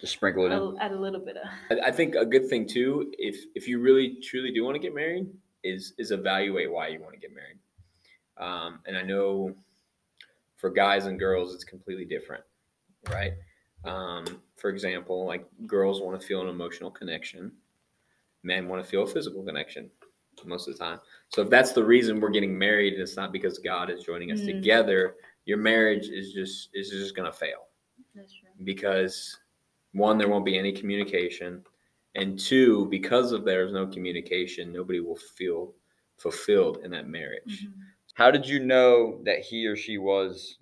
Just 0.00 0.12
sprinkle 0.14 0.44
it 0.46 0.52
in. 0.52 0.52
I'll 0.52 0.78
add 0.80 0.92
a 0.92 1.00
little 1.00 1.20
bit 1.20 1.36
of 1.36 1.48
I, 1.70 1.88
I 1.88 1.92
think 1.92 2.14
a 2.14 2.26
good 2.26 2.48
thing 2.48 2.66
too, 2.66 3.12
if 3.18 3.36
if 3.54 3.68
you 3.68 3.80
really 3.80 4.16
truly 4.22 4.52
do 4.52 4.64
want 4.64 4.74
to 4.74 4.80
get 4.80 4.94
married, 4.94 5.26
is 5.62 5.94
is 5.98 6.10
evaluate 6.10 6.70
why 6.70 6.88
you 6.88 7.00
want 7.00 7.14
to 7.14 7.20
get 7.20 7.32
married. 7.34 7.58
Um, 8.36 8.80
and 8.86 8.96
I 8.96 9.02
know 9.02 9.54
for 10.64 10.70
guys 10.70 11.04
and 11.04 11.18
girls, 11.18 11.54
it's 11.54 11.62
completely 11.62 12.06
different, 12.06 12.42
right? 13.10 13.34
Um, 13.84 14.40
for 14.56 14.70
example, 14.70 15.26
like 15.26 15.44
girls 15.66 16.00
want 16.00 16.18
to 16.18 16.26
feel 16.26 16.40
an 16.40 16.48
emotional 16.48 16.90
connection, 16.90 17.52
men 18.44 18.66
want 18.66 18.82
to 18.82 18.90
feel 18.90 19.02
a 19.02 19.06
physical 19.06 19.42
connection 19.42 19.90
most 20.46 20.66
of 20.66 20.72
the 20.78 20.82
time. 20.82 21.00
So 21.28 21.42
if 21.42 21.50
that's 21.50 21.72
the 21.72 21.84
reason 21.84 22.18
we're 22.18 22.30
getting 22.30 22.56
married, 22.56 22.94
it's 22.94 23.14
not 23.14 23.30
because 23.30 23.58
God 23.58 23.90
is 23.90 24.04
joining 24.04 24.32
us 24.32 24.40
Mm. 24.40 24.46
together, 24.46 25.16
your 25.44 25.58
marriage 25.58 26.08
is 26.08 26.32
just 26.32 26.70
is 26.72 26.88
just 26.88 27.14
gonna 27.14 27.30
fail 27.30 27.66
That's 28.14 28.32
true. 28.32 28.48
because 28.64 29.38
one, 29.92 30.16
there 30.16 30.28
won't 30.30 30.46
be 30.46 30.58
any 30.58 30.72
communication, 30.72 31.62
and 32.14 32.38
two, 32.38 32.86
because 32.86 33.32
of 33.32 33.44
there's 33.44 33.74
no 33.74 33.86
communication, 33.86 34.72
nobody 34.72 35.00
will 35.00 35.16
feel 35.36 35.74
fulfilled 36.16 36.78
in 36.84 36.90
that 36.92 37.06
marriage. 37.06 37.66
Mhm. 37.66 37.82
How 38.14 38.30
did 38.30 38.46
you 38.48 38.60
know 38.60 39.20
that 39.24 39.40
he 39.40 39.66
or 39.66 39.76
she 39.76 39.98
was 39.98 40.58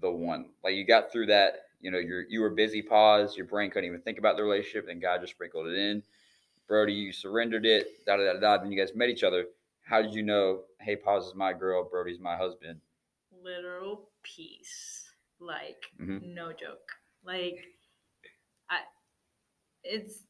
the 0.00 0.10
one? 0.10 0.50
Like 0.64 0.74
you 0.74 0.86
got 0.86 1.12
through 1.12 1.26
that, 1.26 1.66
you 1.80 1.90
know, 1.90 1.98
you're 1.98 2.22
you 2.28 2.40
were 2.40 2.50
busy, 2.50 2.80
Paz, 2.80 3.36
your 3.36 3.46
brain 3.46 3.70
couldn't 3.70 3.88
even 3.88 4.00
think 4.00 4.18
about 4.18 4.36
the 4.36 4.44
relationship, 4.44 4.88
and 4.88 5.02
God 5.02 5.20
just 5.20 5.32
sprinkled 5.34 5.66
it 5.66 5.76
in. 5.76 6.02
Brody, 6.68 6.92
you 6.92 7.12
surrendered 7.12 7.66
it, 7.66 8.04
da 8.06 8.16
da 8.16 8.32
da 8.32 8.38
da. 8.40 8.58
Then 8.58 8.70
you 8.72 8.78
guys 8.78 8.94
met 8.94 9.08
each 9.08 9.24
other. 9.24 9.46
How 9.82 10.00
did 10.00 10.14
you 10.14 10.22
know, 10.22 10.62
hey, 10.80 10.94
Paz 10.96 11.24
is 11.24 11.34
my 11.34 11.52
girl, 11.52 11.84
Brody's 11.84 12.20
my 12.20 12.36
husband? 12.36 12.80
Literal 13.42 14.08
peace. 14.22 15.10
Like 15.40 15.82
Mhm. 16.00 16.22
no 16.22 16.52
joke. 16.52 16.92
Like 17.24 17.66
I 18.70 18.82
it's 19.82 20.24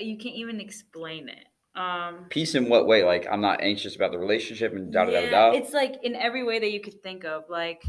you 0.00 0.16
can't 0.16 0.36
even 0.36 0.60
explain 0.60 1.28
it. 1.28 1.46
Um 1.74 2.26
Peace 2.28 2.54
in 2.54 2.68
what 2.68 2.86
way? 2.86 3.04
Like 3.04 3.26
I'm 3.30 3.40
not 3.40 3.62
anxious 3.62 3.96
about 3.96 4.12
the 4.12 4.18
relationship 4.18 4.72
and 4.72 4.92
da 4.92 5.06
da 5.06 5.12
da 5.12 5.30
da. 5.30 5.50
It's 5.52 5.72
like 5.72 5.96
in 6.02 6.14
every 6.14 6.44
way 6.44 6.58
that 6.58 6.70
you 6.70 6.80
could 6.80 7.02
think 7.02 7.24
of. 7.24 7.44
Like 7.48 7.82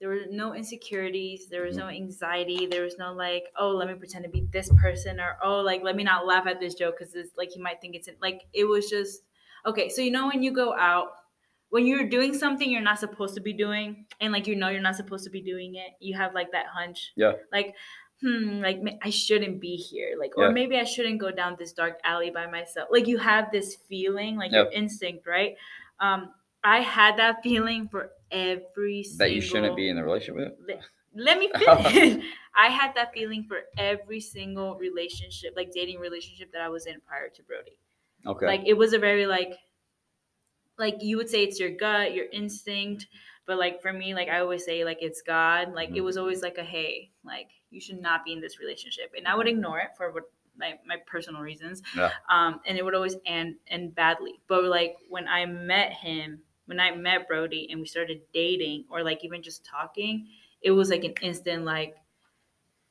there 0.00 0.08
were 0.08 0.20
no 0.30 0.54
insecurities, 0.54 1.48
there 1.48 1.64
was 1.64 1.76
no 1.76 1.88
anxiety, 1.88 2.66
there 2.66 2.84
was 2.84 2.98
no 2.98 3.12
like, 3.12 3.44
oh, 3.58 3.70
let 3.70 3.88
me 3.88 3.94
pretend 3.94 4.24
to 4.24 4.30
be 4.30 4.46
this 4.52 4.70
person, 4.80 5.18
or 5.18 5.36
oh, 5.42 5.60
like 5.60 5.82
let 5.82 5.96
me 5.96 6.04
not 6.04 6.24
laugh 6.24 6.46
at 6.46 6.60
this 6.60 6.74
joke 6.74 6.96
because 6.98 7.14
it's 7.14 7.36
like 7.36 7.50
he 7.50 7.60
might 7.60 7.80
think 7.80 7.96
it's 7.96 8.08
like 8.22 8.42
it 8.52 8.64
was 8.64 8.88
just 8.88 9.22
okay. 9.66 9.88
So 9.88 10.00
you 10.00 10.12
know 10.12 10.28
when 10.28 10.42
you 10.42 10.52
go 10.52 10.72
out, 10.74 11.08
when 11.70 11.84
you're 11.84 12.08
doing 12.08 12.32
something 12.32 12.70
you're 12.70 12.80
not 12.80 13.00
supposed 13.00 13.34
to 13.34 13.40
be 13.40 13.52
doing, 13.52 14.06
and 14.20 14.32
like 14.32 14.46
you 14.46 14.54
know 14.54 14.68
you're 14.68 14.80
not 14.80 14.96
supposed 14.96 15.24
to 15.24 15.30
be 15.30 15.42
doing 15.42 15.74
it, 15.74 15.90
you 16.00 16.16
have 16.16 16.32
like 16.32 16.52
that 16.52 16.66
hunch. 16.72 17.12
Yeah. 17.16 17.32
Like 17.52 17.74
hmm, 18.20 18.60
like 18.60 18.80
I 19.02 19.10
shouldn't 19.10 19.60
be 19.60 19.76
here, 19.76 20.16
like, 20.18 20.36
or 20.36 20.46
Yeah. 20.46 20.50
maybe 20.50 20.76
I 20.76 20.84
shouldn't 20.84 21.18
go 21.20 21.30
down 21.30 21.56
this 21.58 21.72
dark 21.72 22.00
alley 22.04 22.30
by 22.30 22.46
myself. 22.46 22.88
Like 22.90 23.06
you 23.06 23.18
have 23.18 23.50
this 23.52 23.76
feeling, 23.88 24.36
like 24.36 24.52
your 24.52 24.70
instinct, 24.72 25.26
right? 25.26 25.56
Um, 26.00 26.32
I 26.64 26.80
had 26.80 27.16
that 27.18 27.42
feeling 27.42 27.88
for 27.88 28.10
every 28.30 29.02
single 29.02 29.18
that 29.26 29.32
you 29.32 29.40
shouldn't 29.40 29.76
be 29.76 29.88
in 29.88 29.96
the 29.96 30.02
relationship 30.04 30.36
with. 30.36 30.52
let, 30.66 30.80
let 31.14 31.38
me 31.38 31.50
finish. 31.58 32.24
I 32.56 32.66
had 32.68 32.94
that 32.96 33.12
feeling 33.14 33.44
for 33.44 33.60
every 33.76 34.20
single 34.20 34.76
relationship, 34.76 35.54
like 35.56 35.72
dating 35.72 36.00
relationship 36.00 36.52
that 36.52 36.60
I 36.62 36.68
was 36.68 36.86
in 36.86 37.00
prior 37.06 37.28
to 37.28 37.42
Brody. 37.44 37.78
Okay. 38.26 38.46
Like 38.46 38.62
it 38.66 38.74
was 38.74 38.92
a 38.92 38.98
very 38.98 39.26
like 39.26 39.54
like 40.78 41.02
you 41.02 41.16
would 41.16 41.28
say 41.28 41.42
it's 41.44 41.58
your 41.58 41.70
gut, 41.70 42.14
your 42.14 42.26
instinct, 42.32 43.06
but 43.48 43.58
like 43.58 43.82
for 43.82 43.92
me, 43.92 44.14
like 44.14 44.28
I 44.28 44.40
always 44.40 44.64
say 44.64 44.84
like 44.84 44.98
it's 45.02 45.22
God. 45.22 45.72
Like 45.74 45.90
it 45.90 46.02
Mhm. 46.02 46.04
was 46.04 46.18
always 46.18 46.42
like 46.42 46.58
a 46.58 46.64
hey, 46.64 47.10
like 47.24 47.50
you 47.70 47.80
should 47.80 48.00
not 48.00 48.24
be 48.24 48.32
in 48.34 48.40
this 48.40 48.60
relationship. 48.60 49.14
And 49.16 49.26
I 49.28 49.34
would 49.36 49.48
ignore 49.48 49.80
it 49.80 49.96
for 49.96 50.12
what 50.12 50.24
my, 50.56 50.78
my 50.86 50.98
personal 51.06 51.42
reasons. 51.42 51.82
Yeah. 51.96 52.12
Um 52.30 52.60
and 52.66 52.78
it 52.78 52.84
would 52.84 52.94
always 52.94 53.16
end 53.26 53.56
end 53.68 53.94
badly. 53.96 54.40
But 54.48 54.64
like 54.64 54.96
when 55.08 55.26
I 55.28 55.46
met 55.46 55.92
him, 55.94 56.42
when 56.66 56.80
I 56.80 56.94
met 56.94 57.26
Brody 57.28 57.68
and 57.72 57.80
we 57.80 57.86
started 57.88 58.22
dating 58.32 58.86
or 58.90 59.02
like 59.02 59.24
even 59.24 59.42
just 59.42 59.64
talking, 59.64 60.28
it 60.62 60.72
was 60.72 60.90
like 60.90 61.04
an 61.04 61.14
instant 61.22 61.64
like 61.64 61.96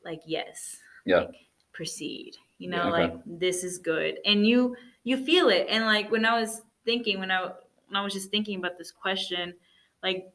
like 0.04 0.22
yes. 0.26 0.80
Yeah. 1.06 1.22
Like 1.22 1.36
proceed. 1.74 2.38
You 2.58 2.70
know, 2.70 2.78
Yeah, 2.78 2.92
okay. 2.94 3.14
like 3.14 3.22
this 3.26 3.64
is 3.64 3.78
good. 3.78 4.20
And 4.26 4.46
you 4.48 4.76
you 5.04 5.18
feel 5.18 5.50
it. 5.50 5.68
And 5.70 5.86
like 5.86 6.12
when 6.12 6.26
I 6.26 6.40
was 6.40 6.62
thinking 6.86 7.20
when 7.20 7.32
I 7.32 7.44
when 7.88 7.96
I 7.96 8.02
was 8.04 8.14
just 8.14 8.32
thinking 8.32 8.60
about 8.60 8.78
this 8.78 8.92
question, 8.92 9.56
like 10.04 10.34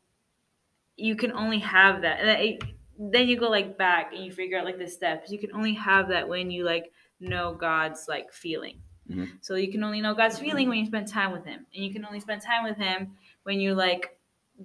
you 1.03 1.17
can 1.17 1.33
only 1.33 1.59
have 1.59 2.03
that. 2.03 2.21
And 2.21 2.29
it- 2.31 2.62
then 2.99 3.27
you 3.29 3.37
go 3.37 3.49
like 3.51 3.77
back 3.77 4.12
and 4.15 4.25
you 4.25 4.31
figure 4.31 4.59
out 4.59 4.65
like 4.65 4.79
the 4.79 4.87
steps. 4.87 5.31
You 5.33 5.38
can 5.38 5.53
only 5.53 5.75
have 5.75 6.09
that 6.09 6.29
when 6.29 6.51
you 6.51 6.62
like 6.65 6.93
know 7.19 7.55
God's 7.55 8.07
like 8.09 8.33
feeling. 8.33 8.81
Mhm. 9.11 9.29
So 9.41 9.57
you 9.57 9.71
can 9.73 9.83
only 9.83 10.01
know 10.01 10.15
God's 10.15 10.38
feeling 10.38 10.69
when 10.69 10.79
you 10.79 10.87
spend 10.87 11.09
time 11.09 11.33
with 11.33 11.45
Him, 11.45 11.67
and 11.75 11.85
you 11.85 11.93
can 11.93 12.05
only 12.05 12.21
spend 12.21 12.43
time 12.43 12.62
with 12.65 12.77
Him 12.77 13.17
when 13.43 13.59
you 13.61 13.75
like 13.75 14.17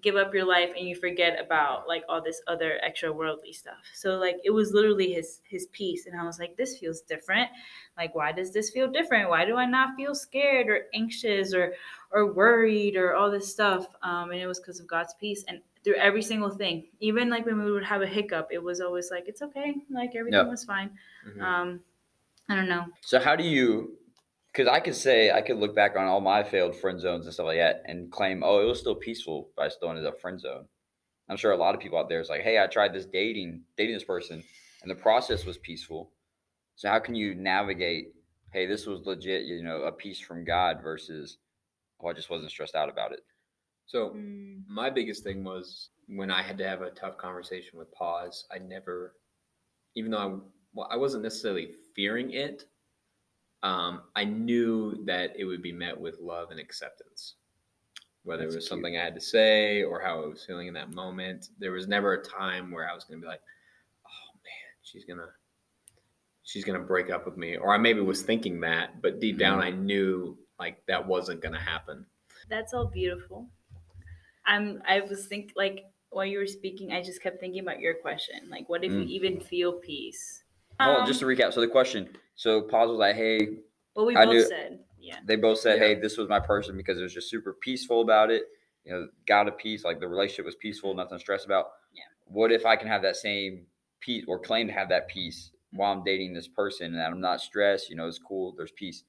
give 0.02 0.15
up 0.15 0.34
your 0.34 0.45
life 0.45 0.71
and 0.78 0.88
you 0.88 0.95
forget 0.95 1.39
about 1.43 1.88
like 1.88 2.04
all 2.08 2.21
this 2.21 2.39
other 2.45 2.80
extra 2.84 3.12
worldly 3.12 3.54
stuff. 3.54 3.82
So 3.95 4.17
like 4.19 4.38
it 4.43 4.52
was 4.52 4.71
literally 4.73 5.13
his 5.13 5.41
his 5.50 5.65
peace, 5.67 6.06
and 6.06 6.19
I 6.19 6.23
was 6.23 6.38
like, 6.38 6.56
this 6.56 6.78
feels 6.78 7.02
different. 7.02 7.50
Like 7.97 8.13
why 8.13 8.32
does 8.32 8.52
this 8.54 8.69
feel 8.69 8.88
different? 8.91 9.30
Why 9.30 9.45
do 9.45 9.56
I 9.56 9.65
not 9.65 9.95
feel 9.95 10.13
scared 10.13 10.67
or 10.69 10.86
anxious 10.93 11.54
or 11.54 11.73
or 12.12 12.32
worried 12.34 12.95
or 12.95 13.15
all 13.15 13.32
this 13.32 13.50
stuff? 13.52 13.88
Um, 14.04 14.30
and 14.32 14.39
it 14.39 14.45
was 14.47 14.60
because 14.60 14.80
of 14.80 14.86
God's 14.88 15.15
peace 15.15 15.43
and 15.47 15.62
through 15.88 15.95
every 15.95 16.21
single 16.21 16.50
thing. 16.50 16.86
Even 17.00 17.30
like 17.30 17.45
when 17.45 17.63
we 17.63 17.71
would 17.71 17.86
have 17.86 18.02
a 18.02 18.08
hiccup, 18.08 18.50
it 18.52 18.62
was 18.62 18.82
always 18.82 19.10
like 19.10 19.23
it's 19.26 19.41
okay, 19.41 19.73
like 19.89 20.15
everything 20.17 20.41
Yeah. 20.41 20.50
was 20.50 20.65
fine. 20.65 20.89
Mhm. 21.26 21.41
Um, 21.41 21.84
I 22.50 22.56
don't 22.56 22.67
know. 22.67 22.88
So 23.02 23.19
how 23.19 23.38
do 23.38 23.45
you? 23.45 23.97
Because 24.52 24.67
I 24.67 24.82
could 24.82 24.95
say 24.95 25.32
I 25.32 25.41
could 25.41 25.56
look 25.58 25.73
back 25.73 25.95
on 25.95 26.06
all 26.06 26.19
my 26.19 26.43
failed 26.43 26.76
friend 26.76 27.00
zones 27.00 27.26
and 27.26 27.34
stuff 27.34 27.45
like 27.45 27.60
that 27.60 27.84
and 27.86 28.12
claim, 28.12 28.43
oh, 28.43 28.60
it 28.60 28.65
was 28.65 28.82
still 28.82 28.95
peaceful, 28.95 29.50
but 29.56 29.63
I 29.63 29.69
still 29.69 29.89
ended 29.89 30.06
up 30.06 30.19
friend 30.19 30.38
zone. 30.41 30.67
I'm 31.30 31.38
sure 31.38 31.54
a 31.54 31.58
lot 31.58 31.73
of 31.73 31.80
people 31.80 31.97
out 31.97 32.10
there 32.10 32.19
is 32.19 32.28
like, 32.30 32.41
hey, 32.41 32.62
I 32.62 32.67
tried 32.67 32.93
this 32.93 33.06
dating, 33.06 33.63
dating 33.78 33.93
this 33.93 34.04
person, 34.04 34.43
and 34.82 34.91
the 34.91 34.95
process 34.95 35.45
was 35.45 35.58
peaceful. 35.58 36.12
So 36.76 36.89
how 36.89 37.00
can 37.00 37.15
you 37.15 37.34
navigate? 37.34 38.13
Hey, 38.52 38.65
this 38.65 38.86
was 38.86 39.06
legit, 39.06 39.43
you 39.43 39.63
know, 39.63 39.84
a 39.84 39.91
peace 39.91 40.19
from 40.19 40.43
God 40.43 40.82
versus, 40.82 41.38
oh, 42.02 42.08
I 42.08 42.13
just 42.13 42.30
wasn't 42.30 42.52
stressed 42.52 42.76
out 42.76 42.89
about 42.89 43.13
it. 43.13 43.23
So 43.88 44.15
Mm, 44.15 44.63
my 44.67 44.89
biggest 44.89 45.23
thing 45.23 45.43
was 45.43 45.89
when 46.08 46.32
I 46.32 46.41
had 46.41 46.58
to 46.60 46.67
have 46.67 46.82
a 46.82 46.91
tough 46.91 47.17
conversation 47.17 47.80
with 47.80 47.91
Paz. 47.93 48.45
I 48.52 48.60
never, 48.60 49.15
even 49.95 50.12
though 50.12 50.17
I, 50.19 50.39
well, 50.73 50.88
I 50.91 50.97
wasn't 50.97 51.23
necessarily 51.23 51.73
fearing 51.95 52.32
it, 52.32 52.65
um, 53.63 54.04
I 54.15 54.26
knew 54.26 55.04
that 55.06 55.36
it 55.38 55.45
would 55.45 55.62
be 55.62 55.71
met 55.73 56.00
with 56.00 56.19
love 56.19 56.52
and 56.52 56.60
acceptance. 56.60 57.36
Whether 58.23 58.43
That's 58.43 58.54
it 58.54 58.58
was 58.58 58.67
cute. 58.67 58.69
something 58.69 58.97
I 58.97 59.04
had 59.04 59.15
to 59.15 59.21
say 59.21 59.84
or 59.84 60.02
how 60.02 60.23
I 60.23 60.28
was 60.28 60.45
feeling 60.45 60.67
in 60.67 60.73
that 60.76 60.91
moment, 60.91 61.50
there 61.60 61.71
was 61.71 61.88
never 61.88 62.13
a 62.13 62.23
time 62.23 62.71
where 62.71 62.89
I 62.89 62.93
was 62.95 63.06
going 63.06 63.19
to 63.19 63.26
be 63.26 63.30
like, 63.30 63.41
"Oh 64.06 64.34
man, 64.43 64.73
she's 64.84 65.06
gonna, 65.06 65.30
she's 66.43 66.63
gonna 66.65 66.80
break 66.80 67.10
up 67.10 67.26
with 67.26 67.38
me," 67.38 67.58
or 67.58 67.73
I 67.73 67.78
maybe 67.78 68.02
was 68.02 68.23
thinking 68.23 68.60
that, 68.62 69.02
but 69.02 69.19
deep 69.19 69.38
down 69.38 69.60
I 69.62 69.69
knew 69.71 70.38
like 70.60 70.86
that 70.88 71.06
wasn't 71.08 71.41
going 71.41 71.54
to 71.54 71.60
happen. 71.62 72.06
that's 72.50 72.73
all 72.73 72.88
beautiful. 72.88 73.50
I'm. 74.47 74.81
I 74.88 75.01
was 75.01 75.27
think 75.27 75.51
like 75.55 75.86
while 76.10 76.25
you 76.25 76.39
were 76.39 76.47
speaking, 76.47 76.91
I 76.93 77.01
just 77.03 77.21
kept 77.21 77.39
thinking 77.39 77.60
about 77.62 77.79
your 77.79 77.93
question. 77.95 78.49
Like, 78.49 78.67
what 78.69 78.83
if 78.83 78.91
you 78.91 78.99
Mm. 79.01 79.10
even 79.10 79.39
feel 79.41 79.73
peace? 79.73 80.43
Oh, 80.79 81.01
Um, 81.01 81.07
just 81.07 81.19
to 81.19 81.25
recap. 81.25 81.53
So 81.53 81.60
the 81.62 81.67
question, 81.67 82.10
so 82.36 82.62
Paz 82.62 82.88
was 82.89 82.97
like, 82.97 83.15
hey, 83.15 83.57
what 83.93 84.07
we 84.07 84.15
I 84.15 84.25
both 84.25 84.33
knew- 84.33 84.47
said. 84.47 84.83
Yeah. 84.99 85.19
they 85.25 85.36
both 85.38 85.60
said, 85.60 85.79
Yeah. 85.79 85.88
"Hey, 85.88 85.95
this 85.95 86.17
was 86.17 86.27
my 86.27 86.39
person 86.39 86.75
because 86.75 86.99
it 86.99 87.03
was 87.03 87.13
just 87.13 87.29
super 87.29 87.53
peaceful 87.53 88.01
about 88.01 88.29
it. 88.31 88.43
You 88.83 88.91
know, 88.91 89.10
got 89.25 89.47
a 89.47 89.51
peace, 89.53 89.83
like 89.86 89.99
the 89.99 90.07
relationship 90.07 90.45
was 90.45 90.55
peaceful, 90.55 90.93
nothing 90.93 91.17
to 91.17 91.19
stress 91.21 91.45
about." 91.45 91.71
Yeah. 91.93 92.03
What 92.25 92.51
if 92.51 92.65
I 92.65 92.75
can 92.75 92.88
have 92.89 93.01
that 93.03 93.15
same 93.15 93.67
peace 94.01 94.25
or 94.27 94.38
claim 94.39 94.67
to 94.67 94.73
have 94.73 94.89
that 94.89 95.07
peace 95.07 95.51
while 95.71 95.91
I'm 95.93 96.03
dating 96.03 96.33
this 96.33 96.47
person 96.47 96.93
and 96.93 97.01
I'm 97.01 97.21
not 97.21 97.39
stressed? 97.41 97.89
You 97.89 97.95
know, 97.95 98.07
it's 98.07 98.19
cool. 98.19 98.53
There's 98.53 98.71
peace. 98.71 99.03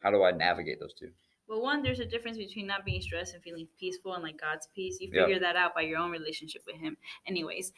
How 0.00 0.10
do 0.10 0.22
I 0.22 0.30
navigate 0.32 0.80
those 0.80 0.94
two? 0.94 1.12
Well, 1.48 1.60
one, 1.60 1.82
there's 1.82 2.00
a 2.00 2.06
difference 2.06 2.38
between 2.38 2.66
not 2.66 2.84
being 2.84 3.00
stressed 3.02 3.34
and 3.34 3.42
feeling 3.42 3.68
peaceful 3.78 4.14
and 4.14 4.22
like 4.22 4.40
God's 4.40 4.68
peace. 4.74 4.98
You 5.00 5.10
Yeah. 5.12 5.22
figure 5.24 5.40
that 5.40 5.56
out 5.56 5.74
by 5.74 5.82
your 5.82 5.98
own 5.98 6.10
relationship 6.10 6.62
with 6.66 6.76
Him, 6.76 6.96
anyways. 7.26 7.72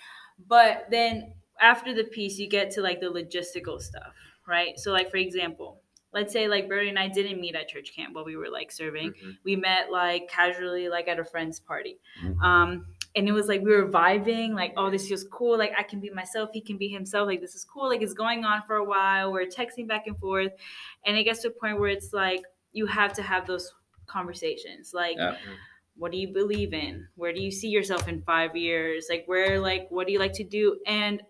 But 0.46 0.87
then 0.90 1.35
after 1.61 1.94
the 1.94 2.05
peace, 2.05 2.38
you 2.38 2.48
get 2.48 2.70
to 2.72 2.83
like 2.83 3.00
the 3.00 3.07
logistical 3.07 3.81
stuff, 3.81 4.14
right? 4.46 4.79
So, 4.79 4.92
like 4.92 5.11
for 5.11 5.16
example, 5.16 5.81
let's 6.12 6.33
say 6.33 6.46
like 6.46 6.68
Brody 6.68 6.88
and 6.88 6.98
I 6.98 7.09
didn't 7.09 7.40
meet 7.40 7.57
at 7.57 7.68
church 7.68 7.92
camp 7.96 8.14
while 8.14 8.24
we 8.24 8.37
were 8.37 8.48
like 8.50 8.70
serving. 8.70 9.12
Mhm. 9.12 9.38
We 9.44 9.57
met 9.57 9.90
like 9.90 10.29
casually, 10.29 10.88
like 10.88 11.09
at 11.09 11.18
a 11.18 11.24
friend's 11.24 11.59
party. 11.59 11.98
Mhm. 12.22 12.40
Um, 12.42 12.87
and 13.16 13.29
it 13.29 13.33
was 13.33 13.46
like 13.48 13.62
we 13.62 13.70
were 13.72 13.88
vibing, 13.88 14.55
like, 14.55 14.74
oh, 14.77 14.90
this 14.90 15.09
feels 15.09 15.24
cool. 15.24 15.57
Like 15.57 15.72
I 15.77 15.83
can 15.85 16.00
be 16.00 16.11
myself, 16.11 16.50
he 16.53 16.61
can 16.61 16.77
be 16.77 16.88
himself. 16.88 17.27
Like 17.27 17.40
this 17.40 17.55
is 17.55 17.64
cool. 17.64 17.88
Like 17.88 18.03
it's 18.03 18.14
going 18.14 18.44
on 18.44 18.62
for 18.66 18.77
a 18.77 18.85
while. 18.85 19.33
We're 19.33 19.46
texting 19.46 19.88
back 19.88 20.07
and 20.07 20.18
forth, 20.18 20.53
and 21.05 21.16
it 21.16 21.24
gets 21.24 21.40
to 21.42 21.48
a 21.48 21.50
point 21.53 21.79
where 21.81 21.88
it's 21.90 22.12
like 22.12 22.42
you 22.75 22.85
have 22.87 23.13
to 23.15 23.23
have 23.23 23.47
those 23.47 23.73
conversations. 24.07 24.93
Like, 24.93 25.17
Yeah. 25.17 25.37
what 25.97 26.13
do 26.13 26.19
you 26.19 26.29
believe 26.29 26.75
in? 26.75 27.09
Where 27.17 27.33
do 27.33 27.41
you 27.41 27.51
see 27.51 27.69
yourself 27.69 28.09
in 28.09 28.21
five 28.23 28.55
years? 28.57 29.07
Like 29.09 29.25
where, 29.27 29.59
like, 29.61 29.87
what 29.91 30.07
do 30.07 30.13
you 30.13 30.19
like 30.19 30.35
to 30.35 30.45
do? 30.45 30.79
And 30.87 31.23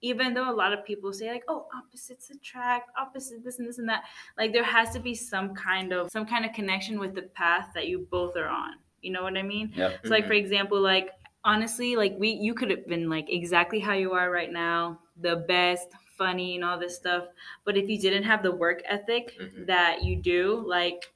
even 0.00 0.34
though 0.34 0.50
a 0.50 0.56
lot 0.62 0.72
of 0.72 0.84
people 0.84 1.12
say 1.12 1.30
like 1.30 1.44
oh 1.46 1.66
opposites 1.78 2.28
attract 2.30 2.90
opposite 2.98 3.44
this 3.44 3.58
and 3.60 3.68
this 3.68 3.78
and 3.78 3.88
that 3.88 4.02
like 4.36 4.52
there 4.52 4.64
has 4.64 4.90
to 4.90 4.98
be 4.98 5.14
some 5.14 5.54
kind 5.54 5.92
of 5.92 6.10
some 6.10 6.26
kind 6.26 6.44
of 6.44 6.52
connection 6.52 6.98
with 6.98 7.14
the 7.14 7.22
path 7.22 7.68
that 7.74 7.86
you 7.86 8.04
both 8.10 8.36
are 8.36 8.48
on 8.48 8.72
you 9.00 9.12
know 9.12 9.22
what 9.22 9.36
i 9.36 9.42
mean 9.42 9.72
Yeah. 9.76 9.92
so 10.02 10.10
like 10.10 10.24
Mhm. 10.24 10.26
for 10.26 10.32
example 10.32 10.80
like 10.80 11.10
honestly 11.44 11.94
like 11.94 12.16
we 12.18 12.30
you 12.30 12.52
could 12.52 12.70
have 12.70 12.84
been 12.88 13.08
like 13.08 13.26
exactly 13.30 13.78
how 13.78 13.92
you 13.92 14.10
are 14.14 14.28
right 14.28 14.50
now 14.50 14.98
the 15.20 15.36
best 15.48 15.88
funny 16.16 16.54
and 16.56 16.64
all 16.64 16.78
this 16.78 16.96
stuff 16.96 17.24
but 17.64 17.76
if 17.76 17.88
you 17.88 17.98
didn't 17.98 18.22
have 18.22 18.42
the 18.42 18.50
work 18.54 18.82
ethic 18.86 19.36
Mhm. 19.40 19.66
that 19.66 20.02
you 20.04 20.16
do 20.16 20.62
like 20.66 21.12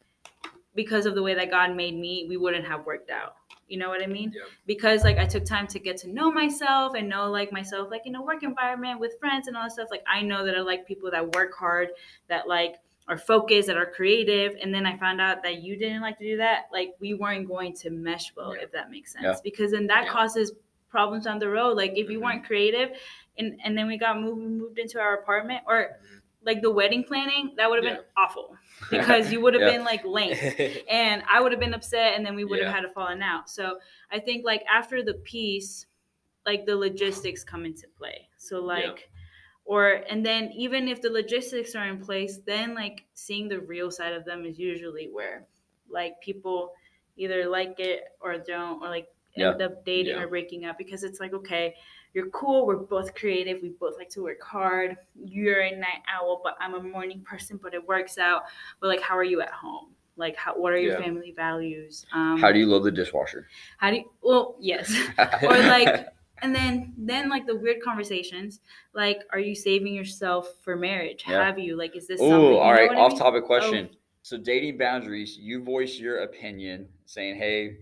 because 0.75 1.07
of 1.07 1.15
the 1.15 1.23
way 1.23 1.35
that 1.35 1.51
god 1.51 1.75
made 1.77 1.95
me 1.97 2.27
we 2.29 2.37
wouldn't 2.37 2.67
have 2.67 2.85
worked 2.87 3.11
out 3.11 3.37
you 3.69 3.79
know 3.79 3.89
what 3.89 4.03
i 4.03 4.07
mean 4.07 4.33
Yeah. 4.35 4.43
because 4.67 5.03
like 5.05 5.19
I 5.19 5.27
took 5.27 5.45
time 5.45 5.67
to 5.69 5.79
get 5.79 5.97
to 5.99 6.09
know 6.09 6.31
myself 6.31 6.95
and 6.95 7.09
know 7.09 7.31
like 7.31 7.51
myself 7.53 7.91
like 7.91 8.07
in 8.07 8.15
a 8.15 8.23
work 8.23 8.43
environment 8.43 9.01
with 9.01 9.19
friends 9.19 9.49
and 9.49 9.57
all 9.57 9.65
that 9.65 9.73
stuff. 9.73 9.89
Like 9.91 10.05
I 10.07 10.23
know 10.23 10.45
that 10.45 10.55
I 10.57 10.61
like 10.61 10.87
people 10.87 11.11
that 11.11 11.35
work 11.35 11.53
hard, 11.55 11.89
that 12.29 12.47
like 12.47 12.77
are 13.09 13.19
focused, 13.19 13.67
that 13.67 13.77
are 13.77 13.87
creative. 13.87 14.57
And 14.63 14.73
then 14.73 14.87
I 14.87 14.97
found 14.99 15.21
out 15.21 15.43
that 15.43 15.63
you 15.63 15.77
didn't 15.77 16.01
like 16.03 16.17
to 16.19 16.25
do 16.25 16.37
that. 16.37 16.67
Like 16.73 16.95
we 17.01 17.15
weren't 17.15 17.49
going 17.49 17.73
to 17.83 17.91
mesh 17.91 18.33
well, 18.37 18.55
Yeah. 18.55 18.63
if 18.63 18.71
that 18.73 18.89
makes 18.89 19.13
sense. 19.15 19.25
Yeah. 19.25 19.35
Because 19.43 19.73
then 19.73 19.89
that 19.89 20.07
causes 20.09 20.53
problems 20.89 21.25
down 21.25 21.41
the 21.41 21.49
road. 21.49 21.77
Like 21.77 21.93
if 21.97 22.09
you 22.09 22.21
Mhm. 22.21 22.25
weren't 22.25 22.45
creative 22.45 22.91
and 23.39 23.59
and 23.65 23.77
then 23.77 23.87
we 23.87 23.99
got 23.99 24.21
moved 24.21 24.43
moved 24.43 24.79
into 24.79 24.99
our 25.01 25.15
apartment 25.15 25.63
or 25.67 25.99
like 26.43 26.63
the 26.63 26.71
wedding 26.71 27.03
planning, 27.03 27.53
that 27.57 27.69
would 27.69 27.77
have 27.83 27.85
Yeah. 27.85 27.97
been 27.97 28.05
awful. 28.17 28.57
Because 28.91 29.33
you 29.33 29.41
would 29.41 29.55
have 29.55 29.63
Yeah. 29.63 29.73
been 29.73 29.85
like 29.85 30.05
lame 30.05 30.37
and 30.89 31.23
I 31.29 31.41
would 31.41 31.51
have 31.51 31.61
been 31.61 31.75
upset, 31.75 32.15
and 32.15 32.25
then 32.25 32.35
we 32.37 32.45
would 32.45 32.61
have 32.63 32.73
had 32.73 32.85
a 32.85 32.89
falling 32.91 33.21
out. 33.23 33.51
So 33.51 33.79
I 34.13 34.21
think 34.21 34.45
like 34.45 34.63
after 34.73 35.03
the 35.03 35.15
peace, 35.15 35.87
like 36.45 36.65
the 36.67 36.77
logistics 36.77 37.43
come 37.43 37.65
into 37.65 37.89
play. 37.99 38.29
So 38.37 38.61
like, 38.61 39.11
or 39.65 40.05
and 40.09 40.25
then 40.25 40.53
even 40.55 40.87
if 40.87 41.03
the 41.03 41.11
logistics 41.11 41.75
are 41.75 41.89
in 41.89 41.99
place, 41.99 42.39
then 42.47 42.75
like 42.75 43.07
seeing 43.15 43.49
the 43.49 43.59
real 43.61 43.91
side 43.91 44.13
of 44.13 44.25
them 44.25 44.45
is 44.45 44.57
usually 44.59 45.09
where 45.11 45.47
like 45.91 46.21
people 46.21 46.73
either 47.17 47.49
like 47.49 47.81
it 47.81 48.05
or 48.21 48.39
don't, 48.39 48.81
or 48.83 48.89
like 48.89 49.09
Yeah. 49.35 49.51
end 49.53 49.63
up 49.63 49.85
dating 49.85 50.15
Yeah. 50.15 50.23
or 50.23 50.29
breaking 50.29 50.65
up 50.67 50.79
because 50.79 51.03
it's 51.03 51.19
like 51.19 51.35
okay. 51.35 51.75
You're 52.17 52.31
cool. 52.31 52.67
We're 52.67 52.77
both 52.77 53.15
creative. 53.15 53.61
We 53.61 53.69
both 53.69 53.99
like 53.99 54.09
to 54.11 54.23
work 54.23 54.41
hard. 54.43 54.97
You're 55.23 55.61
a 55.61 55.77
night 55.77 56.01
owl, 56.11 56.41
but 56.43 56.57
I'm 56.61 56.73
a 56.73 56.83
morning 56.83 57.21
person. 57.21 57.61
But 57.63 57.75
it 57.75 57.87
works 57.87 58.17
out 58.17 58.45
but 58.81 58.87
like 58.89 59.03
how 59.03 59.15
are 59.15 59.23
you 59.33 59.43
at 59.43 59.51
home 59.51 59.89
like 60.17 60.35
how 60.35 60.55
what 60.59 60.73
are 60.73 60.79
your 60.79 60.95
Yeah. 60.95 61.05
family 61.05 61.33
values 61.37 62.07
um 62.15 62.39
How 62.39 62.51
do 62.53 62.59
you 62.59 62.67
load 62.67 62.85
the 62.85 62.91
dishwasher? 62.91 63.49
how 63.77 63.91
do 63.91 63.97
you 63.99 64.05
well 64.23 64.57
yes 64.59 64.89
or 65.43 65.59
like 65.77 66.07
and 66.41 66.55
then 66.55 66.95
then 66.97 67.29
like 67.29 67.45
the 67.47 67.55
weird 67.55 67.83
conversations 67.83 68.61
like 68.95 69.19
are 69.31 69.39
you 69.39 69.55
saving 69.55 69.95
yourself 69.95 70.55
for 70.63 70.75
marriage 70.75 71.25
Yeah. 71.29 71.45
have 71.45 71.59
you 71.59 71.77
like 71.77 71.95
is 71.97 72.07
this 72.07 72.21
something 72.21 72.39
Oh, 72.39 72.57
all 72.57 72.73
right. 72.73 72.89
what 72.89 72.97
I 72.97 73.01
Off 73.03 73.13
mean? 73.13 73.19
topic 73.19 73.45
question. 73.45 73.91
So 74.23 74.39
dating 74.39 74.79
boundaries, 74.79 75.37
you 75.37 75.63
voice 75.63 75.99
your 75.99 76.17
opinion, 76.29 76.89
saying, 77.05 77.37
"Hey, 77.37 77.77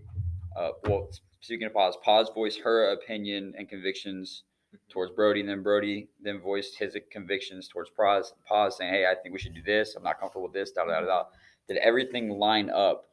uh, 0.57 0.71
well, 0.83 1.09
speaking 1.45 1.67
of 1.67 1.73
Paz, 1.73 1.95
Paz 2.03 2.29
voiced 2.33 2.59
her 2.61 2.91
opinion 2.91 3.53
and 3.57 3.69
convictions 3.69 4.43
towards 4.89 5.11
Brody, 5.13 5.39
and 5.39 5.47
then 5.47 5.61
Brody 5.61 6.09
then 6.21 6.39
voiced 6.41 6.77
his 6.77 6.97
convictions 7.11 7.67
towards 7.67 7.91
Paz, 7.91 8.33
Paz, 8.45 8.77
saying, 8.77 8.91
"Hey, 8.91 9.05
I 9.05 9.15
think 9.15 9.33
we 9.33 9.39
should 9.39 9.53
do 9.53 9.61
this. 9.61 9.95
I'm 9.95 10.03
not 10.03 10.19
comfortable 10.19 10.43
with 10.43 10.53
this." 10.53 10.71
Da 10.71 10.85
da 10.85 10.99
da 10.99 11.05
da. 11.05 11.23
Did 11.67 11.77
everything 11.77 12.29
line 12.29 12.69
up? 12.69 13.09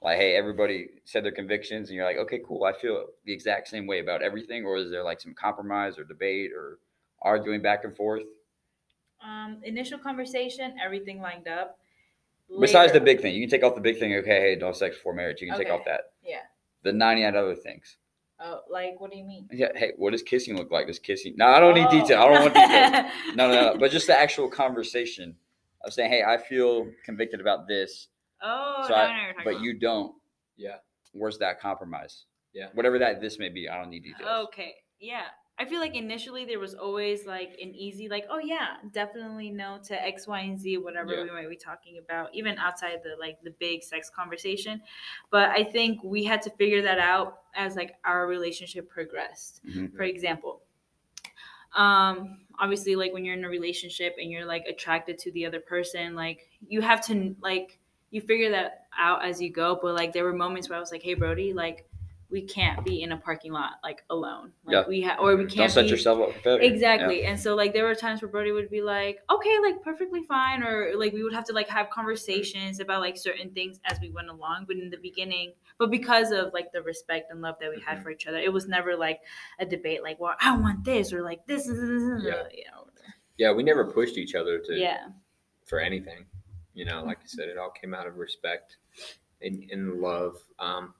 Like, 0.00 0.18
hey, 0.18 0.36
everybody 0.36 0.88
said 1.04 1.24
their 1.24 1.32
convictions, 1.32 1.88
and 1.88 1.96
you're 1.96 2.04
like, 2.04 2.18
okay, 2.18 2.40
cool. 2.46 2.64
I 2.64 2.72
feel 2.74 3.06
the 3.24 3.32
exact 3.32 3.68
same 3.68 3.86
way 3.86 4.00
about 4.00 4.22
everything, 4.22 4.64
or 4.64 4.76
is 4.76 4.90
there 4.90 5.02
like 5.02 5.20
some 5.20 5.34
compromise 5.34 5.98
or 5.98 6.04
debate 6.04 6.52
or 6.52 6.78
arguing 7.22 7.62
back 7.62 7.84
and 7.84 7.96
forth? 7.96 8.22
um 9.22 9.58
initial 9.62 9.98
conversation 9.98 10.76
everything 10.84 11.20
lined 11.20 11.48
up 11.48 11.78
Besides 12.60 12.92
the 12.92 13.00
big 13.00 13.22
thing, 13.22 13.34
you 13.34 13.40
can 13.40 13.48
take 13.48 13.64
off 13.64 13.74
the 13.74 13.80
big 13.80 13.98
thing. 13.98 14.14
Okay, 14.16 14.38
hey, 14.38 14.56
no 14.60 14.70
sex 14.72 14.96
before 14.96 15.14
marriage. 15.14 15.40
You 15.40 15.48
can 15.48 15.58
take 15.58 15.70
off 15.70 15.84
that. 15.86 16.12
yeah 16.22 16.42
The 16.84 16.92
ninety-nine 16.92 17.34
other 17.36 17.54
things. 17.56 17.96
oh 18.40 18.60
like 18.70 19.00
what 19.00 19.10
do 19.10 19.16
you 19.16 19.24
mean 19.24 19.48
Yeah. 19.50 19.68
Hey, 19.74 19.92
what 19.96 20.10
does 20.12 20.22
kissing 20.22 20.56
look 20.56 20.70
like? 20.70 20.86
Does 20.86 20.98
kissing? 20.98 21.34
No, 21.36 21.46
I 21.46 21.58
don't 21.60 21.74
need 21.74 21.86
oh. 21.88 21.90
detail. 21.90 22.20
I 22.22 22.24
don't 22.28 22.42
want 22.42 22.54
detail. 22.54 22.92
details 23.02 23.12
No, 23.36 23.48
no, 23.48 23.72
no. 23.72 23.78
But 23.78 23.90
just 23.90 24.06
the 24.06 24.18
actual 24.18 24.48
conversation 24.48 25.34
of 25.82 25.92
saying, 25.92 26.10
hey, 26.10 26.22
I 26.22 26.36
feel 26.38 26.86
convicted 27.04 27.40
about 27.40 27.66
this, 27.68 28.08
oh 28.42 28.84
so 28.86 28.94
now 28.94 28.96
I- 28.96 29.04
I 29.04 29.06
you're 29.08 29.32
talking 29.32 29.44
but 29.44 29.50
about. 29.54 29.62
you 29.64 29.72
don't. 29.78 30.14
yeah. 30.56 30.76
Where's 31.12 31.38
that 31.38 31.60
compromise? 31.60 32.24
Yeah. 32.52 32.68
Whatever 32.74 32.98
that 32.98 33.20
this 33.20 33.38
may 33.38 33.48
be, 33.48 33.68
I 33.68 33.76
don't 33.76 33.90
need 33.90 34.02
details. 34.04 34.48
Okay. 34.48 34.74
Yeah. 35.00 35.26
I 35.56 35.66
feel 35.66 35.78
like 35.78 35.94
initially 35.94 36.44
there 36.44 36.58
was 36.58 36.74
always 36.74 37.26
like 37.26 37.56
an 37.62 37.74
easy, 37.76 38.08
like, 38.08 38.26
oh 38.28 38.40
yeah, 38.40 38.76
definitely 38.92 39.50
no 39.50 39.78
to 39.84 40.04
X, 40.04 40.26
Y, 40.26 40.40
and 40.40 40.58
Z, 40.58 40.78
whatever 40.78 41.14
Yeah. 41.14 41.22
we 41.22 41.30
might 41.30 41.48
be 41.48 41.56
talking 41.56 41.98
about, 41.98 42.34
even 42.34 42.58
outside 42.58 43.00
the 43.04 43.14
like 43.20 43.40
the 43.42 43.50
big 43.50 43.84
sex 43.84 44.10
conversation. 44.10 44.82
But 45.30 45.50
I 45.50 45.62
think 45.62 46.02
we 46.02 46.24
had 46.24 46.42
to 46.42 46.50
figure 46.50 46.82
that 46.82 46.98
out 46.98 47.42
as 47.54 47.76
like 47.76 47.94
our 48.04 48.26
relationship 48.26 48.88
progressed. 48.90 49.64
Mhm. 49.64 49.94
For 49.96 50.02
example, 50.02 50.62
um, 51.74 52.46
obviously 52.58 52.96
like 52.96 53.12
when 53.12 53.24
you're 53.24 53.34
in 53.36 53.44
a 53.44 53.48
relationship 53.48 54.16
and 54.18 54.30
you're 54.30 54.44
like 54.46 54.64
attracted 54.66 55.18
to 55.18 55.32
the 55.32 55.46
other 55.46 55.60
person, 55.60 56.14
like 56.14 56.48
you 56.66 56.80
have 56.80 57.04
to 57.06 57.34
like 57.40 57.78
you 58.10 58.20
figure 58.20 58.50
that 58.50 58.86
out 58.98 59.24
as 59.24 59.40
you 59.40 59.50
go. 59.50 59.78
But 59.80 59.94
like 59.94 60.12
there 60.12 60.24
were 60.24 60.32
moments 60.32 60.68
where 60.68 60.76
I 60.76 60.80
was 60.80 60.92
like, 60.92 61.02
hey 61.02 61.14
Brody, 61.14 61.52
like 61.52 61.86
we 62.34 62.42
can't 62.42 62.84
be 62.84 63.00
in 63.02 63.12
a 63.12 63.16
parking 63.16 63.52
lot 63.52 63.74
like 63.84 64.02
alone. 64.10 64.50
Like 64.64 64.74
Yeah. 64.74 64.84
we 64.88 65.02
ha- 65.02 65.18
or 65.20 65.36
we 65.36 65.44
can't 65.44 65.54
Don't 65.56 65.70
set 65.70 65.82
be 65.84 65.90
yourself 65.90 66.20
up 66.20 66.32
for 66.34 66.40
failure. 66.40 66.62
exactly. 66.62 67.24
And 67.24 67.38
so 67.38 67.54
like 67.54 67.72
there 67.72 67.84
were 67.84 67.94
times 67.94 68.20
where 68.22 68.28
Brody 68.28 68.50
would 68.50 68.68
be 68.70 68.82
like, 68.82 69.20
okay, 69.30 69.56
like 69.60 69.80
perfectly 69.82 70.24
fine, 70.24 70.64
or 70.64 70.94
like 70.96 71.12
we 71.12 71.22
would 71.22 71.32
have 71.32 71.44
to 71.44 71.52
like 71.52 71.68
have 71.68 71.90
conversations 71.90 72.80
about 72.80 73.00
like 73.00 73.16
certain 73.16 73.50
things 73.52 73.78
as 73.84 74.00
we 74.00 74.10
went 74.10 74.28
along. 74.30 74.64
But 74.66 74.78
in 74.78 74.90
the 74.90 74.96
beginning, 74.96 75.52
but 75.78 75.92
because 75.92 76.32
of 76.32 76.52
like 76.52 76.72
the 76.72 76.82
respect 76.82 77.30
and 77.30 77.40
love 77.40 77.54
that 77.60 77.70
we 77.70 77.80
had 77.80 77.98
Mhm. 77.98 78.02
for 78.02 78.10
each 78.10 78.26
other, 78.26 78.38
it 78.38 78.52
was 78.52 78.66
never 78.66 78.96
like 78.96 79.20
a 79.60 79.64
debate 79.64 80.02
like, 80.02 80.18
well, 80.18 80.34
I 80.40 80.58
want 80.58 80.84
this 80.84 81.12
or 81.12 81.22
like 81.22 81.46
this 81.46 81.68
is 81.68 82.24
Yeah. 82.24 82.48
you 82.52 82.64
know. 82.64 82.88
Yeah, 83.38 83.52
we 83.52 83.62
never 83.62 83.84
pushed 83.92 84.18
each 84.18 84.34
other 84.34 84.58
to 84.58 84.74
Yeah. 84.74 85.06
for 85.66 85.78
anything. 85.78 86.26
You 86.72 86.84
know, 86.84 87.04
like 87.04 87.18
I 87.18 87.26
said, 87.26 87.48
it 87.48 87.58
all 87.58 87.70
came 87.70 87.94
out 87.94 88.08
of 88.08 88.16
respect 88.16 88.76
and, 89.40 89.70
and 89.70 90.00
love. 90.00 90.36
Um, 90.58 90.94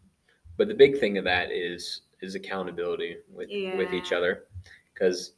but 0.57 0.69
the 0.69 0.75
big 0.75 0.99
thing 0.99 1.19
of 1.19 1.25
that 1.25 1.51
is 1.51 2.03
is 2.21 2.35
accountability 2.35 3.17
with 3.33 3.51
with 3.77 3.93
each 3.93 4.13
other, 4.13 4.45
because 4.93 5.33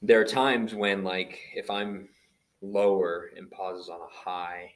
there 0.00 0.20
are 0.20 0.24
times 0.24 0.74
when 0.74 1.04
like 1.04 1.38
if 1.54 1.70
I'm 1.70 2.08
lower 2.60 3.30
and 3.36 3.50
Paz's 3.50 3.88
on 3.88 4.00
a 4.00 4.06
high, 4.30 4.72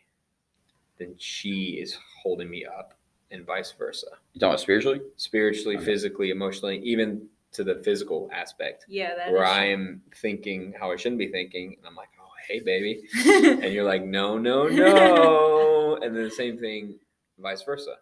then 0.99 1.15
she 1.19 1.79
is 1.81 1.97
holding 2.23 2.51
me 2.51 2.65
up, 2.65 2.95
and 3.31 3.45
vice 3.47 3.73
versa, 3.73 4.07
You 4.33 4.41
talking 4.41 4.51
about 4.53 4.61
spiritually? 4.61 5.01
spiritually, 5.17 5.77
Okay. 5.77 5.85
physically, 5.85 6.31
emotionally, 6.31 6.79
even 6.81 7.29
to 7.53 7.65
the 7.65 7.77
physical 7.77 8.29
aspect, 8.33 8.85
Yeah, 8.89 9.15
that 9.15 9.33
where 9.33 9.43
is 9.45 9.49
I 9.51 9.65
am 9.67 10.03
thinking 10.17 10.75
how 10.79 10.91
I 10.93 10.97
shouldn't 10.97 11.19
be 11.19 11.29
thinking, 11.29 11.75
and 11.79 11.87
I'm 11.87 11.95
like, 11.97 12.11
oh 12.21 12.29
hey 12.49 12.61
baby. 12.61 13.03
And 13.63 13.73
you're 13.73 13.85
like, 13.85 14.05
no, 14.05 14.37
no, 14.39 14.69
no, 14.69 15.97
and 16.03 16.15
then 16.15 16.25
the 16.25 16.31
same 16.31 16.59
thing, 16.59 16.99
vice 17.39 17.63
versa, 17.63 17.97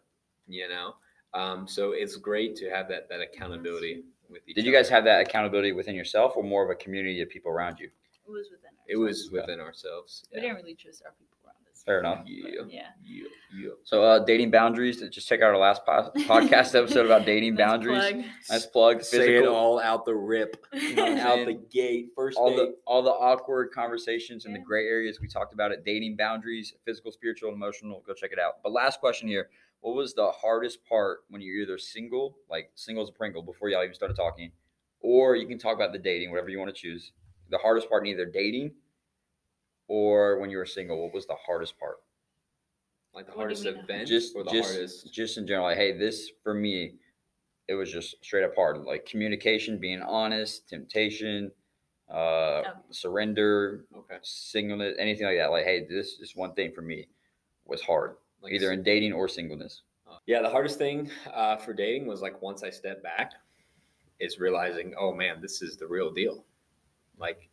you 0.48 0.68
know. 0.68 0.94
Um, 1.34 1.66
so 1.68 1.92
it's 1.92 2.16
great 2.16 2.56
to 2.56 2.70
have 2.70 2.88
that 2.88 3.08
that 3.08 3.20
accountability 3.20 4.04
with 4.28 4.42
each. 4.48 4.54
Did 4.56 4.64
you 4.64 4.72
guys 4.72 4.86
other. 4.86 4.94
have 4.96 5.04
that 5.04 5.20
accountability 5.20 5.72
within 5.72 5.94
yourself, 5.94 6.32
or 6.36 6.42
more 6.44 6.64
of 6.64 6.70
a 6.70 6.74
community 6.76 7.20
of 7.22 7.28
people 7.28 7.50
around 7.50 7.78
you? 7.78 7.90
it 8.26 8.30
was 8.30 8.48
within 8.50 8.70
us. 8.70 8.84
It 8.88 8.96
was 8.96 9.30
within 9.30 9.60
ourselves. 9.60 10.24
we 10.34 10.40
didn't 10.40 10.56
really 10.56 10.74
trust 10.74 11.02
our 11.04 11.12
people 11.12 11.36
around 11.44 11.56
us. 11.70 11.82
Fair 11.84 11.98
enough. 12.00 12.22
Yeah. 12.24 12.62
Yeah. 12.68 12.82
Yeah. 13.04 13.24
Yeah. 13.54 13.68
So, 13.84 14.02
uh, 14.02 14.20
dating 14.20 14.50
boundaries. 14.50 15.02
Just 15.10 15.28
check 15.28 15.40
out 15.42 15.50
our 15.50 15.58
last 15.58 15.84
po- 15.84 16.10
podcast 16.20 16.74
episode 16.74 17.04
about 17.04 17.26
dating 17.26 17.54
Nice 17.56 17.66
boundaries. 17.66 17.98
plug. 18.12 18.24
Nice 18.50 18.66
plug. 18.66 19.02
Say 19.02 19.36
it 19.36 19.46
all 19.46 19.78
out 19.78 20.06
the 20.06 20.14
rip, 20.14 20.64
You 20.72 20.94
know 20.94 21.18
out 21.18 21.44
the 21.44 21.52
gate, 21.70 22.12
first 22.16 22.38
all 22.38 22.48
date. 22.50 22.56
the 22.56 22.76
all 22.86 23.02
the 23.02 23.10
awkward 23.10 23.72
conversations 23.72 24.46
and 24.46 24.54
the 24.54 24.58
gray 24.60 24.86
areas 24.86 25.20
we 25.20 25.28
talked 25.28 25.52
about 25.52 25.70
it 25.72 25.84
dating 25.84 26.16
boundaries 26.16 26.72
physical 26.86 27.12
spiritual 27.12 27.50
and 27.50 27.56
emotional 27.56 28.02
go 28.06 28.14
check 28.14 28.32
it 28.32 28.38
out 28.38 28.54
but 28.62 28.72
last 28.72 29.00
question 29.00 29.28
here 29.28 29.50
what 29.84 29.94
was 29.94 30.14
the 30.14 30.30
hardest 30.30 30.78
part 30.88 31.20
when 31.28 31.42
you're 31.42 31.56
either 31.62 31.76
single 31.78 32.36
like 32.48 32.70
single 32.74 33.02
as 33.02 33.10
a 33.10 33.12
pringle 33.12 33.42
before 33.42 33.68
y'all 33.68 33.82
even 33.82 33.94
started 33.94 34.16
talking 34.16 34.50
or 35.00 35.36
you 35.36 35.46
can 35.46 35.58
talk 35.58 35.74
about 35.74 35.92
the 35.92 35.98
dating 35.98 36.30
whatever 36.30 36.48
you 36.48 36.58
want 36.58 36.74
to 36.74 36.80
choose 36.80 37.12
the 37.50 37.58
hardest 37.58 37.88
part 37.88 38.02
in 38.06 38.10
either 38.12 38.24
dating 38.24 38.72
or 39.88 40.38
when 40.38 40.50
you 40.50 40.56
were 40.56 40.66
single, 40.66 41.02
what 41.02 41.14
was 41.14 41.26
the 41.26 41.36
hardest 41.46 41.78
part? 41.78 41.98
Like 43.14 43.26
the 43.26 43.32
What 43.32 43.38
hardest 43.40 43.64
mean? 43.64 43.76
event 43.76 44.08
Just, 44.08 44.34
or 44.34 44.44
the 44.44 44.50
just, 44.50 44.70
hardest. 44.72 45.12
just 45.12 45.38
in 45.38 45.46
general. 45.46 45.66
Like, 45.66 45.76
hey, 45.76 45.96
this 45.96 46.30
for 46.42 46.54
me, 46.54 46.94
it 47.68 47.74
was 47.74 47.92
just 47.92 48.16
straight 48.24 48.44
up 48.44 48.54
hard. 48.54 48.78
Like 48.78 49.06
communication, 49.06 49.78
being 49.78 50.02
honest, 50.02 50.68
temptation, 50.68 51.52
uh, 52.10 52.62
Oh. 52.66 52.72
surrender, 52.90 53.84
Okay. 53.94 54.18
singleness, 54.22 54.96
anything 54.98 55.26
like 55.26 55.36
that. 55.38 55.50
Like, 55.50 55.64
hey, 55.64 55.86
this 55.88 56.18
is 56.20 56.34
one 56.34 56.54
thing 56.54 56.72
for 56.72 56.82
me 56.82 57.06
was 57.66 57.80
hard, 57.82 58.16
Like 58.44 58.52
either 58.52 58.72
in 58.72 58.82
dating 58.82 59.14
or 59.14 59.26
singleness. 59.26 59.82
Yeah, 60.26 60.42
the 60.42 60.50
hardest 60.50 60.78
thing 60.78 61.10
uh, 61.32 61.56
for 61.56 61.72
dating 61.72 62.06
was 62.06 62.20
like 62.20 62.40
once 62.40 62.62
I 62.62 62.70
stepped 62.70 63.02
back, 63.02 63.32
is 64.20 64.38
realizing, 64.38 64.94
oh 64.98 65.12
man, 65.12 65.40
this 65.40 65.62
is 65.62 65.76
the 65.76 65.86
real 65.86 66.12
deal. 66.12 66.44
Like, 67.18 67.48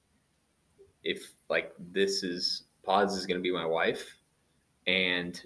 if 1.03 1.33
like 1.49 1.73
this 1.79 2.23
is 2.23 2.63
Paz 2.85 3.15
is 3.15 3.25
going 3.25 3.39
to 3.39 3.43
be 3.43 3.53
my 3.53 3.65
wife, 3.65 4.15
and 4.85 5.41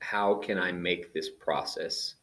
how 0.00 0.34
can 0.34 0.58
I 0.58 0.70
make 0.70 1.12
this 1.12 1.30
process 1.30 2.16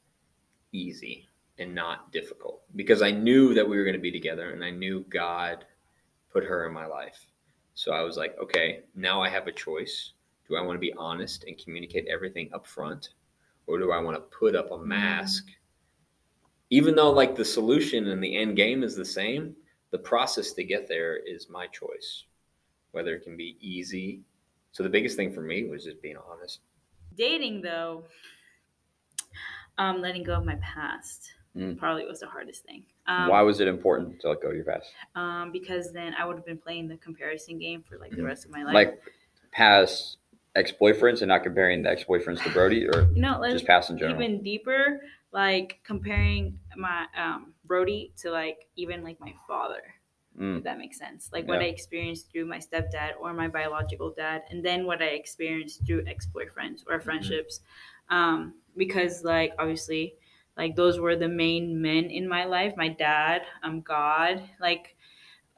easy 0.71 1.27
and 1.57 1.73
not 1.73 2.11
difficult? 2.11 2.61
Because 2.75 3.01
I 3.01 3.11
knew 3.11 3.53
that 3.53 3.67
we 3.67 3.77
were 3.77 3.83
going 3.83 3.95
to 3.95 3.99
be 4.01 4.11
together, 4.11 4.51
and 4.51 4.63
I 4.63 4.69
knew 4.69 5.05
God 5.09 5.65
put 6.31 6.43
her 6.43 6.67
in 6.67 6.73
my 6.73 6.85
life. 6.85 7.27
So 7.73 7.91
I 7.91 8.01
was 8.01 8.17
like, 8.17 8.35
okay, 8.41 8.83
now 8.95 9.21
I 9.21 9.29
have 9.29 9.47
a 9.47 9.51
choice. 9.51 10.13
Do 10.47 10.55
I 10.55 10.61
want 10.61 10.75
to 10.75 10.79
be 10.79 10.93
honest 10.93 11.45
and 11.45 11.57
communicate 11.57 12.07
everything 12.07 12.49
up 12.53 12.67
front? 12.67 13.09
or 13.65 13.79
do 13.79 13.91
I 13.93 13.99
want 14.01 14.17
to 14.17 14.37
put 14.37 14.55
up 14.55 14.71
a 14.71 14.77
mask? 14.77 15.45
Even 16.69 16.95
though 16.95 17.11
like 17.11 17.35
the 17.35 17.45
solution 17.45 18.07
and 18.07 18.21
the 18.23 18.35
end 18.35 18.55
game 18.57 18.83
is 18.83 18.95
the 18.95 19.05
same, 19.05 19.55
the 19.91 19.97
process 19.99 20.51
to 20.53 20.63
get 20.63 20.87
there 20.87 21.15
is 21.17 21.49
my 21.49 21.67
choice. 21.67 22.25
Whether 22.91 23.15
it 23.15 23.23
can 23.23 23.37
be 23.37 23.55
easy. 23.61 24.21
So 24.71 24.83
the 24.83 24.89
biggest 24.89 25.15
thing 25.15 25.31
for 25.33 25.41
me 25.41 25.63
was 25.63 25.83
just 25.83 26.01
being 26.01 26.17
honest. 26.17 26.59
Dating 27.15 27.61
though, 27.61 28.03
um, 29.77 30.01
letting 30.01 30.23
go 30.23 30.33
of 30.35 30.45
my 30.45 30.55
past 30.55 31.31
Mm. 31.55 31.77
probably 31.77 32.05
was 32.05 32.19
the 32.19 32.27
hardest 32.27 32.63
thing. 32.63 32.83
Um, 33.05 33.29
Why 33.29 33.43
was 33.43 33.59
it 33.59 33.67
important 33.67 34.19
to 34.21 34.29
let 34.29 34.41
go 34.41 34.49
of 34.49 34.55
your 34.55 34.65
past? 34.65 34.91
Um, 35.13 35.51
because 35.51 35.93
then 35.93 36.15
I 36.15 36.25
would 36.25 36.35
have 36.35 36.45
been 36.45 36.57
playing 36.57 36.87
the 36.87 36.97
comparison 36.97 37.59
game 37.59 37.83
for 37.83 37.99
like 37.99 38.09
the 38.11 38.17
Mhm. 38.17 38.25
rest 38.25 38.45
of 38.45 38.51
my 38.51 38.63
life. 38.63 38.73
Like 38.73 39.03
past 39.51 40.17
ex 40.55 40.71
boyfriends 40.71 41.21
and 41.21 41.29
not 41.29 41.43
comparing 41.43 41.81
the 41.81 41.89
ex 41.89 42.03
boyfriends 42.03 42.41
to 42.43 42.49
Brody 42.51 42.87
or 42.87 43.09
you 43.13 43.21
know, 43.21 43.39
let's 43.39 43.53
just 43.53 43.65
past 43.65 43.89
in 43.89 43.97
general? 43.97 44.21
even 44.21 44.43
deeper, 44.43 45.01
like 45.31 45.79
comparing 45.83 46.59
my 46.77 47.05
um 47.17 47.53
Brody 47.65 48.13
to 48.17 48.31
like 48.31 48.67
even 48.75 49.03
like 49.03 49.19
my 49.19 49.33
father. 49.47 49.81
Mm. 50.39 50.57
If 50.57 50.63
that 50.63 50.79
makes 50.79 50.97
sense. 50.97 51.29
Like 51.31 51.47
what 51.47 51.61
Yeah. 51.61 51.67
I 51.67 51.69
experienced 51.69 52.31
through 52.31 52.45
my 52.45 52.57
stepdad 52.57 53.11
or 53.19 53.33
my 53.33 53.47
biological 53.47 54.11
dad, 54.11 54.43
and 54.49 54.65
then 54.65 54.85
what 54.85 55.01
I 55.01 55.09
experienced 55.09 55.85
through 55.85 56.05
ex 56.07 56.27
boyfriends 56.27 56.83
or 56.87 56.99
friendships. 56.99 57.61
Um, 58.09 58.55
because 58.75 59.23
like 59.23 59.53
obviously, 59.59 60.15
like 60.57 60.75
those 60.75 60.99
were 60.99 61.15
the 61.15 61.27
main 61.27 61.81
men 61.81 62.05
in 62.05 62.27
my 62.27 62.45
life. 62.45 62.73
My 62.75 62.89
dad, 62.89 63.43
um, 63.61 63.81
God, 63.81 64.41
like 64.59 64.95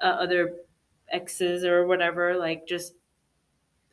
uh, 0.02 0.18
other 0.20 0.56
exes 1.10 1.64
or 1.64 1.88
whatever. 1.88 2.36
Like 2.36 2.68
just 2.68 2.96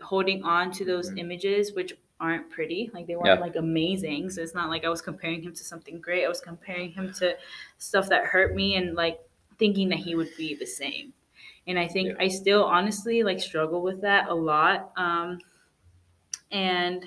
holding 0.02 0.42
on 0.44 0.70
to 0.72 0.84
those 0.84 1.10
Mhm. 1.10 1.18
images, 1.18 1.72
which 1.74 1.94
aren't 2.20 2.50
pretty. 2.50 2.90
Like 2.92 3.06
they 3.06 3.16
weren't 3.16 3.38
Yeah. 3.38 3.40
like 3.40 3.56
amazing. 3.56 4.30
So 4.30 4.42
it's 4.42 4.54
not 4.54 4.68
like 4.70 4.84
I 4.84 4.88
was 4.88 5.02
comparing 5.02 5.42
him 5.42 5.52
to 5.54 5.64
something 5.64 6.00
great. 6.00 6.24
I 6.24 6.28
was 6.28 6.40
comparing 6.40 6.92
him 6.92 7.12
to 7.14 7.36
stuff 7.78 8.08
that 8.10 8.24
hurt 8.26 8.54
me 8.54 8.76
and 8.76 8.94
like 8.94 9.20
thinking 9.58 9.88
that 9.90 9.98
he 10.00 10.14
would 10.14 10.34
be 10.36 10.54
the 10.54 10.66
same. 10.66 11.12
And 11.66 11.78
I 11.78 11.88
think 11.88 12.08
Yeah. 12.08 12.16
I 12.18 12.28
still 12.28 12.64
honestly 12.64 13.22
like 13.22 13.40
struggle 13.40 13.82
with 13.82 14.00
that 14.02 14.28
a 14.28 14.34
lot. 14.34 14.92
Um, 14.96 15.40
and 16.50 17.04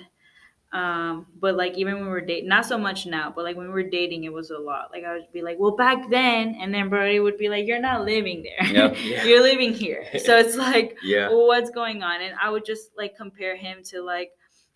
um, 0.72 1.26
but 1.40 1.54
like 1.56 1.76
even 1.78 1.94
when 1.94 2.04
we 2.04 2.10
were 2.10 2.20
dating, 2.20 2.48
not 2.48 2.66
so 2.66 2.76
much 2.76 3.06
now, 3.06 3.32
but 3.34 3.44
like 3.44 3.56
when 3.56 3.66
we 3.68 3.72
were 3.72 3.82
dating, 3.88 4.24
it 4.24 4.32
was 4.32 4.50
a 4.50 4.58
lot. 4.58 4.90
Like 4.92 5.04
I 5.04 5.14
would 5.14 5.32
be 5.32 5.40
like, 5.42 5.56
well, 5.58 5.76
back 5.76 6.10
then, 6.10 6.56
and 6.60 6.74
then 6.74 6.88
Brody 6.88 7.20
would 7.20 7.38
be 7.38 7.48
like, 7.48 7.66
you're 7.66 7.80
not 7.80 8.04
living 8.04 8.42
there. 8.42 8.66
Yeah. 8.68 8.92
Yeah. 9.04 9.24
you're 9.24 9.42
living 9.42 9.72
here. 9.72 10.04
So 10.18 10.36
it's 10.36 10.56
like, 10.68 10.98
Yeah. 11.02 11.28
well, 11.28 11.46
what's 11.46 11.70
going 11.70 12.02
on? 12.02 12.20
And 12.20 12.34
I 12.42 12.50
would 12.50 12.64
just 12.64 12.90
like 12.96 13.16
compare 13.16 13.56
him 13.56 13.82
to 13.84 14.02
like, 14.02 14.32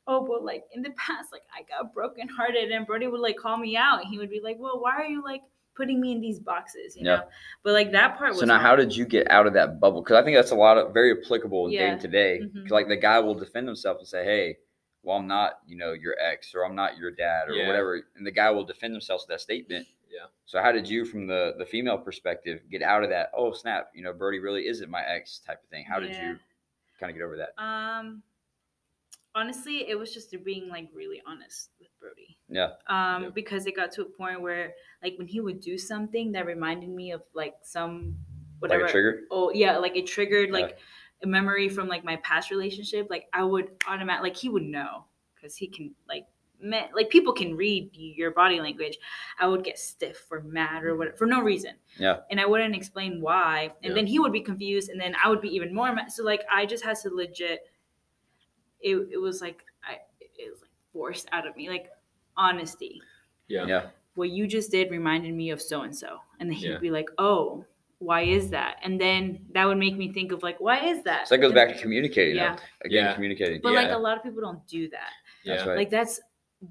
oh, 0.07 0.25
but 0.27 0.45
like 0.45 0.65
in 0.73 0.83
the 0.83 0.91
past, 0.97 1.33
like 1.33 1.43
I 1.55 1.63
got 1.63 1.93
brokenhearted, 1.93 2.71
and 2.71 2.87
Brody 2.87 3.09
would 3.09 3.21
like 3.21 3.37
call 3.37 3.57
me 3.59 3.77
out. 3.77 4.05
He 4.05 4.17
would 4.19 4.31
be 4.31 4.41
like, 4.43 4.57
well, 4.59 4.81
why 4.81 4.93
are 4.93 5.05
you 5.07 5.23
like 5.25 5.43
putting 5.77 6.01
me 6.01 6.13
in 6.13 6.21
these 6.21 6.39
boxes? 6.39 6.97
You 6.97 7.05
Yeah. 7.05 7.17
know. 7.17 7.23
But 7.65 7.73
like 7.73 7.91
that 7.93 8.17
part 8.17 8.31
was. 8.31 8.41
So 8.41 8.47
now, 8.47 8.59
how 8.61 8.77
did 8.77 8.95
you 8.97 9.05
get 9.05 9.31
out 9.31 9.47
of 9.47 9.53
that 9.55 9.81
bubble? 9.81 10.03
Because 10.03 10.17
I 10.17 10.25
think 10.25 10.37
that's 10.37 10.53
a 10.53 10.57
lot 10.57 10.79
of 10.79 10.95
very 10.95 11.13
applicable 11.21 11.67
in 11.67 11.73
Yeah. 11.73 11.81
dating 11.87 11.99
today. 12.01 12.41
Mhm. 12.43 12.63
'Cause, 12.63 12.71
like 12.71 12.89
the 12.89 12.97
guy 12.97 13.19
will 13.19 13.35
defend 13.35 13.67
himself 13.67 13.99
and 13.99 14.07
say, 14.09 14.25
"Hey, 14.25 14.57
well, 15.03 15.17
I'm 15.17 15.27
not, 15.27 15.61
you 15.67 15.77
know, 15.77 15.93
your 15.93 16.15
ex, 16.21 16.55
or 16.55 16.65
I'm 16.65 16.75
not 16.75 16.99
your 16.99 17.11
dad, 17.11 17.49
or 17.49 17.55
Yeah. 17.55 17.67
whatever," 17.67 18.03
and 18.17 18.27
the 18.27 18.31
guy 18.31 18.51
will 18.51 18.65
defend 18.65 18.95
themselves 18.95 19.25
with 19.25 19.29
that 19.29 19.41
statement. 19.41 19.87
Yeah. 20.11 20.27
So 20.45 20.61
how 20.61 20.73
did 20.73 20.89
you, 20.89 21.05
from 21.05 21.27
the 21.27 21.55
the 21.57 21.67
female 21.67 21.99
perspective, 21.99 22.63
get 22.71 22.83
out 22.83 23.03
of 23.05 23.11
that? 23.11 23.31
Oh 23.35 23.53
snap! 23.53 23.91
You 23.95 24.03
know, 24.03 24.13
Brody 24.13 24.39
really 24.41 24.67
isn't 24.67 24.91
my 24.91 25.03
ex 25.05 25.39
type 25.39 25.63
of 25.63 25.69
thing. 25.71 25.85
How 25.85 26.01
did 26.01 26.15
you 26.17 26.39
kind 26.99 27.11
of 27.11 27.17
get 27.17 27.23
over 27.25 27.37
that? 27.39 27.55
Um, 27.63 28.23
honestly, 29.35 29.89
it 29.89 29.95
was 29.99 30.13
just 30.13 30.35
being 30.45 30.69
like 30.69 30.89
really 30.93 31.23
honest 31.27 31.71
with 31.79 31.89
Brody. 32.01 32.37
Yeah. 32.49 32.73
Um, 32.89 33.25
Yeah. 33.25 33.29
because 33.31 33.67
it 33.67 33.77
got 33.77 33.93
to 33.93 34.03
a 34.03 34.05
point 34.07 34.41
where 34.41 34.75
like 35.03 35.17
when 35.17 35.29
he 35.29 35.41
would 35.41 35.61
do 35.61 35.79
something 35.79 36.33
that 36.33 36.47
reminded 36.47 36.91
me 36.91 37.13
of 37.13 37.23
like 37.33 37.55
some 37.63 38.17
whatever. 38.59 38.83
Like 38.83 38.91
a 38.91 38.93
trigger? 38.93 39.21
Oh 39.31 39.51
yeah, 39.53 39.79
like 39.79 39.97
it 39.97 40.07
triggered 40.07 40.51
Yeah. 40.51 40.73
Like 41.23 41.27
a 41.27 41.31
memory 41.31 41.69
from 41.69 41.89
like 41.89 42.05
my 42.05 42.17
past 42.17 42.51
relationship. 42.51 43.09
Like 43.11 43.29
I 43.33 43.45
would 43.45 43.71
automatic 43.89 44.23
like 44.23 44.37
he 44.37 44.49
would 44.49 44.63
know 44.63 45.05
because 45.35 45.57
he 45.57 45.67
can 45.69 45.95
like 46.09 46.27
me- 46.63 46.89
like 46.95 47.09
people 47.11 47.33
can 47.33 47.57
read 47.57 47.91
your 47.95 48.31
body 48.33 48.61
language. 48.61 48.99
I 49.39 49.47
would 49.47 49.65
get 49.65 49.79
stiff 49.79 50.27
or 50.31 50.43
mad 50.43 50.85
or 50.85 50.97
whatever 50.97 51.17
for 51.17 51.27
no 51.27 51.41
reason. 51.43 51.73
Yeah. 51.99 52.19
And 52.31 52.41
I 52.41 52.47
wouldn't 52.47 52.75
explain 52.77 53.21
why, 53.21 53.71
and 53.83 53.91
Yeah. 53.91 53.95
then 53.95 54.07
he 54.07 54.19
would 54.19 54.33
be 54.33 54.41
confused, 54.41 54.91
and 54.91 55.01
then 55.01 55.15
I 55.23 55.29
would 55.29 55.41
be 55.41 55.55
even 55.55 55.75
more 55.75 55.93
mad. 55.95 56.13
So 56.13 56.23
like 56.25 56.43
I 56.53 56.67
just 56.67 56.85
had 56.85 56.97
to 57.03 57.11
legit. 57.11 57.61
It 58.81 58.97
it 59.13 59.19
was 59.19 59.41
like 59.41 59.63
I 59.85 59.99
it 60.21 60.51
was 60.51 60.61
like 60.63 60.71
forced 60.93 61.29
out 61.33 61.47
of 61.47 61.57
me 61.57 61.69
like 61.69 61.91
honesty 62.37 63.01
Yeah. 63.49 63.67
Yeah. 63.67 63.87
what 64.15 64.31
you 64.31 64.47
just 64.47 64.71
did 64.71 64.91
reminded 64.91 65.35
me 65.35 65.51
of 65.51 65.61
so 65.61 65.83
and 65.83 65.95
so 65.95 66.19
and 66.41 66.49
then 66.49 66.57
he'd 66.57 66.71
Yeah. 66.71 66.79
be 66.79 66.91
like 66.91 67.09
oh 67.19 67.65
why 68.01 68.23
is 68.23 68.49
that 68.51 68.77
and 68.83 68.99
then 69.01 69.39
that 69.53 69.67
would 69.67 69.77
make 69.79 69.95
me 69.97 70.11
think 70.13 70.33
of 70.33 70.43
like 70.43 70.59
why 70.59 70.79
is 70.85 71.03
that 71.05 71.29
So 71.29 71.35
that 71.37 71.41
goes 71.43 71.53
back 71.53 71.69
to 71.75 71.79
communicating. 71.81 72.35
Yeah. 72.37 72.55
Yeah. 72.55 72.59
Again, 72.87 73.05
Yeah. 73.05 73.15
communicating. 73.15 73.61
but 73.63 73.75
like 73.75 73.91
a 73.91 73.97
lot 73.99 74.17
of 74.17 74.23
people 74.23 74.41
don't 74.41 74.67
do 74.67 74.89
that 74.89 75.13
That's 75.45 75.63
Yeah. 75.63 75.69
right. 75.69 75.77
like 75.77 75.91
that's 75.91 76.19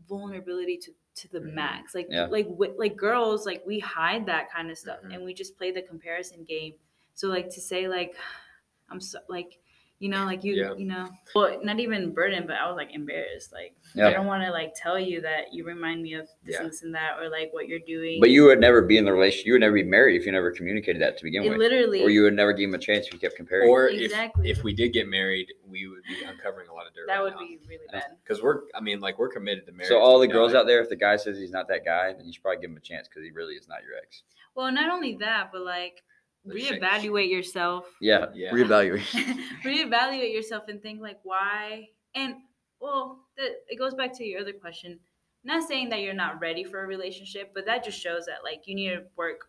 vulnerability 0.08 0.78
to 0.78 0.92
to 1.16 1.28
the 1.32 1.40
Mhm. 1.40 1.54
max 1.54 1.94
like 1.94 2.08
Yeah. 2.10 2.26
like 2.28 2.46
wi- 2.48 2.74
like 2.78 2.96
girls 2.96 3.46
like 3.46 3.62
we 3.66 3.78
hide 3.80 4.26
that 4.28 4.50
kind 4.52 4.72
of 4.72 4.78
stuff 4.78 5.00
Mhm. 5.04 5.14
and 5.16 5.26
we 5.26 5.34
just 5.34 5.58
play 5.58 5.70
the 5.72 5.82
comparison 5.82 6.44
game 6.46 6.74
so 7.14 7.28
like 7.28 7.50
to 7.50 7.60
say 7.62 7.88
like 7.88 8.16
i'm 8.90 9.02
so 9.02 9.20
like 9.28 9.60
you 10.00 10.08
know 10.10 10.24
like 10.26 10.44
you 10.46 10.54
Yeah. 10.56 10.74
you 10.78 10.86
know 10.86 11.10
well 11.36 11.60
not 11.62 11.80
even 11.80 12.14
burden 12.14 12.46
but 12.48 12.56
i 12.56 12.66
was 12.68 12.78
like 12.78 12.94
embarrassed 12.96 13.52
like 13.52 13.76
i 14.02 14.12
don't 14.12 14.26
want 14.28 14.44
to 14.44 14.50
like 14.50 14.74
tell 14.74 14.98
you 14.98 15.20
that 15.22 15.54
you 15.54 15.66
remind 15.66 16.02
me 16.02 16.14
of 16.14 16.26
this 16.46 16.54
Yeah. 16.56 16.62
and 16.62 16.70
this 16.72 16.84
and 16.84 16.96
that 16.96 17.18
or 17.20 17.30
like 17.30 17.52
what 17.52 17.68
you're 17.68 17.80
doing 17.86 18.20
But 18.22 18.30
you 18.30 18.46
would 18.46 18.60
never 18.62 18.82
be 18.82 18.98
in 18.98 19.04
the 19.06 19.12
relationship. 19.12 19.48
You 19.48 19.54
would 19.54 19.62
never 19.62 19.74
be 19.76 19.84
married 19.84 20.16
if 20.20 20.26
you 20.26 20.32
never 20.32 20.52
communicated 20.52 21.02
that 21.02 21.18
to 21.18 21.24
begin 21.24 21.44
it 21.44 21.50
with, 21.50 21.58
literally 21.58 22.02
or 22.04 22.10
you 22.10 22.24
would 22.24 22.34
never 22.34 22.54
give 22.54 22.70
him 22.70 22.76
a 22.76 22.80
chance 22.80 23.08
if 23.08 23.14
you 23.14 23.20
kept 23.20 23.36
comparing. 23.36 23.70
Or 23.70 23.88
Exactly. 23.90 24.50
if, 24.50 24.60
if 24.60 24.64
we 24.64 24.74
did 24.74 24.94
get 24.94 25.08
married, 25.08 25.48
we 25.68 25.88
would 25.88 26.04
be 26.04 26.24
uncovering 26.24 26.70
a 26.70 26.74
lot 26.74 26.88
of 26.88 26.94
dirt. 26.94 27.08
that 27.08 27.22
would 27.22 27.38
be 27.38 27.60
really 27.68 27.86
bad 27.92 28.04
because 28.24 28.42
we're. 28.42 28.62
I 28.74 28.80
mean, 28.82 29.00
like 29.02 29.20
we're 29.20 29.30
committed 29.30 29.66
to 29.66 29.72
marriage. 29.74 29.90
so 29.90 30.00
all 30.00 30.18
the 30.20 30.28
you 30.28 30.34
know, 30.34 30.40
girls 30.40 30.54
like- 30.54 30.62
out 30.62 30.68
there, 30.68 30.82
if 30.82 30.90
the 30.90 30.96
guy 30.96 31.18
says 31.18 31.38
he's 31.38 31.52
not 31.52 31.68
that 31.68 31.84
guy, 31.84 32.14
then 32.14 32.26
you 32.26 32.32
should 32.34 32.42
probably 32.44 32.62
give 32.62 32.72
him 32.72 32.78
a 32.78 32.82
chance 32.82 33.08
because 33.10 33.24
he 33.24 33.32
really 33.32 33.56
is 33.56 33.68
not 33.68 33.80
your 33.84 33.98
ex. 34.02 34.24
well 34.56 34.72
not 34.72 34.90
only 34.90 35.16
that 35.18 35.50
but 35.52 35.62
like 35.62 36.04
Let's 36.46 36.68
check- 36.68 36.82
reevaluate 36.82 37.30
yourself 37.30 37.86
Yeah. 38.02 38.28
Yeah. 38.34 38.52
Reevaluate. 38.52 39.04
reevaluate 39.64 40.34
yourself 40.34 40.64
and 40.70 40.82
think 40.82 41.02
like 41.02 41.20
why 41.24 41.90
and 42.16 42.36
well 42.80 43.20
the, 43.38 43.56
it 43.68 43.78
goes 43.78 43.94
back 43.94 44.16
to 44.18 44.24
your 44.26 44.42
other 44.42 44.54
question 44.54 45.00
not 45.44 45.68
saying 45.68 45.90
that 45.90 46.02
you're 46.02 46.14
not 46.14 46.40
ready 46.42 46.64
for 46.64 46.84
a 46.84 46.88
relationship 46.88 47.52
but 47.54 47.66
that 47.66 47.84
just 47.84 48.00
shows 48.00 48.26
that 48.26 48.38
like 48.44 48.62
you 48.68 48.76
need 48.76 48.90
to 48.90 49.04
work 49.18 49.42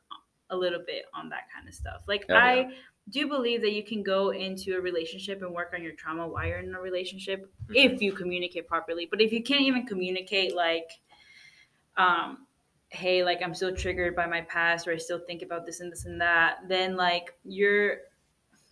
a 0.50 0.56
little 0.56 0.82
bit 0.84 1.04
on 1.14 1.28
that 1.28 1.44
kind 1.54 1.66
of 1.68 1.74
stuff 1.74 2.02
like 2.08 2.24
Yeah. 2.28 2.38
i 2.44 2.70
do 3.08 3.26
believe 3.28 3.60
that 3.62 3.72
you 3.72 3.82
can 3.84 4.02
go 4.02 4.30
into 4.30 4.76
a 4.76 4.80
relationship 4.80 5.42
and 5.42 5.52
work 5.54 5.72
on 5.74 5.82
your 5.82 5.92
trauma 5.92 6.26
while 6.28 6.46
you're 6.46 6.58
in 6.58 6.74
a 6.74 6.80
relationship 6.80 7.48
Mhm. 7.68 7.92
if 7.94 8.02
you 8.02 8.12
communicate 8.12 8.66
properly 8.68 9.06
but 9.10 9.20
if 9.20 9.32
you 9.32 9.42
can't 9.42 9.62
even 9.62 9.86
communicate 9.86 10.54
like 10.54 10.90
um 11.96 12.46
hey 12.90 13.22
like 13.24 13.40
i'm 13.42 13.54
still 13.54 13.74
triggered 13.74 14.14
by 14.16 14.26
my 14.26 14.40
past 14.42 14.86
or 14.88 14.92
i 14.92 14.96
still 14.96 15.20
think 15.26 15.42
about 15.42 15.64
this 15.64 15.78
and 15.80 15.90
this 15.92 16.04
and 16.06 16.20
that 16.20 16.58
then 16.68 16.96
like 16.96 17.34
you're 17.44 17.98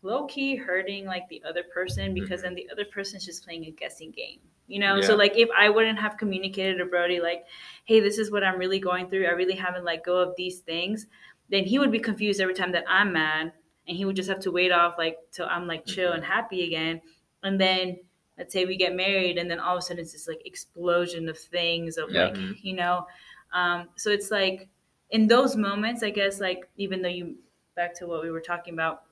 low 0.02 0.26
key 0.26 0.56
hurting 0.56 1.06
like 1.06 1.28
the 1.28 1.42
other 1.48 1.62
person 1.72 2.14
because 2.14 2.40
Mhm. 2.40 2.42
then 2.44 2.54
the 2.54 2.68
other 2.70 2.84
person's 2.84 3.24
just 3.24 3.44
playing 3.44 3.64
a 3.66 3.70
guessing 3.72 4.10
game. 4.12 4.38
You 4.68 4.78
know, 4.80 5.00
so 5.00 5.16
like 5.16 5.36
if 5.36 5.48
I 5.56 5.70
wouldn't 5.70 5.98
have 5.98 6.16
communicated 6.18 6.76
to 6.78 6.84
Brody 6.84 7.20
like, 7.20 7.46
hey, 7.86 8.00
this 8.00 8.18
is 8.18 8.30
what 8.30 8.44
I'm 8.44 8.58
really 8.58 8.78
going 8.78 9.08
through. 9.08 9.24
I 9.26 9.30
really 9.30 9.54
haven't 9.56 9.82
let 9.84 10.04
go 10.04 10.18
of 10.18 10.36
these 10.36 10.60
things, 10.60 11.06
then 11.48 11.64
he 11.64 11.78
would 11.80 11.90
be 11.90 11.98
confused 11.98 12.40
every 12.40 12.54
time 12.54 12.70
that 12.72 12.84
I'm 12.86 13.12
mad 13.12 13.52
and 13.88 13.96
he 13.96 14.04
would 14.04 14.14
just 14.14 14.28
have 14.28 14.40
to 14.40 14.52
wait 14.52 14.70
off 14.70 14.98
like 14.98 15.16
till 15.32 15.46
I'm 15.46 15.66
like 15.66 15.84
chill 15.86 16.10
Mhm. 16.12 16.16
and 16.16 16.24
happy 16.24 16.64
again. 16.64 17.00
and 17.42 17.60
then 17.60 17.98
let's 18.36 18.52
say 18.52 18.66
we 18.66 18.76
get 18.76 18.94
married 18.94 19.36
and 19.38 19.50
then 19.50 19.58
all 19.58 19.74
of 19.76 19.78
a 19.78 19.82
sudden 19.82 20.02
it's 20.02 20.12
this 20.12 20.28
like 20.28 20.44
explosion 20.46 21.28
of 21.28 21.36
things 21.38 21.96
of 21.98 22.10
Yeah. 22.10 22.26
like 22.26 22.36
you 22.64 22.74
know 22.74 23.06
um, 23.52 23.88
so 23.96 24.10
it's 24.10 24.30
like 24.30 24.68
in 25.10 25.26
those 25.26 25.56
moments 25.56 26.02
i 26.02 26.10
guess 26.10 26.40
like 26.40 26.68
even 26.76 27.02
though 27.02 27.08
you 27.08 27.34
back 27.76 27.94
to 27.94 28.06
what 28.06 28.22
we 28.22 28.30
were 28.30 28.40
talking 28.40 28.74
about 28.74 29.02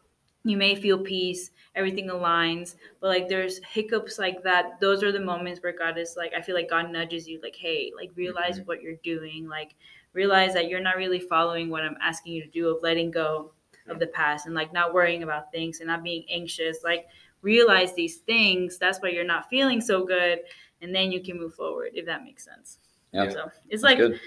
you 0.45 0.57
may 0.57 0.75
feel 0.75 0.99
peace 0.99 1.51
everything 1.75 2.09
aligns 2.09 2.77
but 3.01 3.09
like 3.09 3.29
there's 3.29 3.59
hiccups 3.65 4.19
like 4.19 4.43
that. 4.45 4.81
Those 4.81 5.03
are 5.03 5.13
the 5.13 5.21
moments 5.21 5.61
where 5.63 5.77
god 5.77 5.99
is 5.99 6.15
like 6.17 6.33
i 6.37 6.41
feel 6.41 6.55
like 6.55 6.71
god 6.71 6.91
nudges 6.91 7.27
you 7.29 7.41
like 7.43 7.57
hey 7.57 7.93
like 7.97 8.11
realize 8.15 8.61
what 8.65 8.83
you're 8.83 8.97
doing 9.03 9.49
like 9.49 9.75
realize 10.13 10.55
that 10.55 10.69
you're 10.69 10.81
not 10.81 10.97
really 10.97 11.21
following 11.21 11.69
what 11.69 11.83
i'm 11.83 11.97
asking 12.01 12.33
you 12.33 12.43
to 12.43 12.49
do 12.51 12.69
of 12.69 12.83
letting 12.83 13.11
go 13.11 13.51
of 13.89 13.99
the 13.99 14.07
past 14.09 14.47
and 14.47 14.55
like 14.55 14.73
not 14.73 14.93
worrying 14.93 15.23
about 15.23 15.53
things 15.53 15.81
and 15.81 15.89
not 15.89 16.03
being 16.03 16.25
anxious 16.31 16.79
like 16.83 17.07
realize 17.43 17.95
these 17.95 18.17
things 18.17 18.79
that's 18.79 19.01
why 19.01 19.09
you're 19.09 19.25
not 19.25 19.49
feeling 19.49 19.81
so 19.81 20.05
good 20.05 20.41
and 20.81 20.95
then 20.95 21.13
you 21.13 21.23
can 21.23 21.39
move 21.39 21.55
forward 21.55 21.91
if 21.95 22.07
that 22.07 22.25
makes 22.25 22.45
sense 22.45 22.79
Yeah. 23.13 23.29
so 23.31 23.35
That's 23.45 23.59
it's 23.69 23.83
like 23.83 23.99
good. 23.99 24.21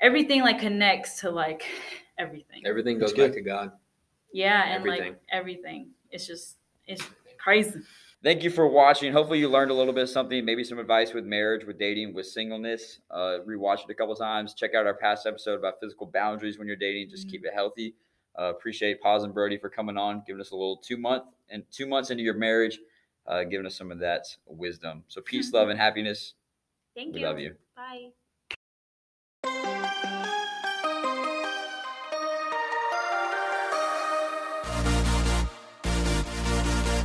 everything 0.00 0.42
like 0.42 0.58
connects 0.60 1.20
to 1.20 1.30
like 1.30 1.64
everything 2.18 2.62
Everything 2.64 2.98
goes 2.98 3.12
back 3.12 3.32
to 3.32 3.40
God. 3.40 3.72
yeah 4.32 4.64
and 4.64 4.74
everything. 4.74 5.12
like 5.12 5.20
everything 5.30 5.90
it's 6.10 6.26
just 6.26 6.56
it's 6.86 7.02
crazy 7.38 7.80
Thank 8.24 8.44
you 8.44 8.50
for 8.50 8.68
watching. 8.68 9.12
Hopefully, 9.12 9.40
you 9.40 9.48
learned 9.48 9.72
a 9.72 9.74
little 9.74 9.92
bit 9.92 10.04
of 10.04 10.08
something, 10.08 10.44
maybe 10.44 10.62
some 10.62 10.78
advice 10.78 11.12
with 11.12 11.24
marriage, 11.24 11.64
with 11.66 11.76
dating, 11.76 12.14
with 12.14 12.24
singleness. 12.26 13.00
Uh, 13.10 13.38
rewatch 13.44 13.80
it 13.82 13.90
a 13.90 13.94
couple 13.94 14.14
times. 14.14 14.54
Check 14.54 14.74
out 14.76 14.86
our 14.86 14.94
past 14.94 15.26
episode 15.26 15.58
about 15.58 15.80
physical 15.80 16.06
boundaries 16.06 16.56
when 16.56 16.68
you're 16.68 16.76
dating. 16.76 17.10
Just 17.10 17.28
keep 17.28 17.44
it 17.44 17.52
healthy. 17.52 17.96
Uh, 18.38 18.44
appreciate 18.44 19.00
Paz 19.00 19.24
and 19.24 19.34
Brody 19.34 19.58
for 19.58 19.68
coming 19.68 19.96
on, 19.98 20.22
giving 20.24 20.40
us 20.40 20.52
a 20.52 20.54
little 20.54 20.76
two 20.76 20.96
month 20.96 21.24
and 21.50 21.64
two 21.72 21.84
months 21.84 22.10
into 22.10 22.22
your 22.22 22.34
marriage, 22.34 22.78
uh, 23.26 23.42
giving 23.42 23.66
us 23.66 23.74
some 23.74 23.90
of 23.90 23.98
that 23.98 24.24
wisdom. 24.46 25.02
So 25.08 25.20
peace, 25.20 25.52
love, 25.52 25.68
and 25.68 25.76
happiness. 25.80 26.34
thank 26.94 27.14
We 27.14 27.22
you 27.22 27.26
love 27.26 27.40
you. 27.40 27.56
Bye 27.82 28.12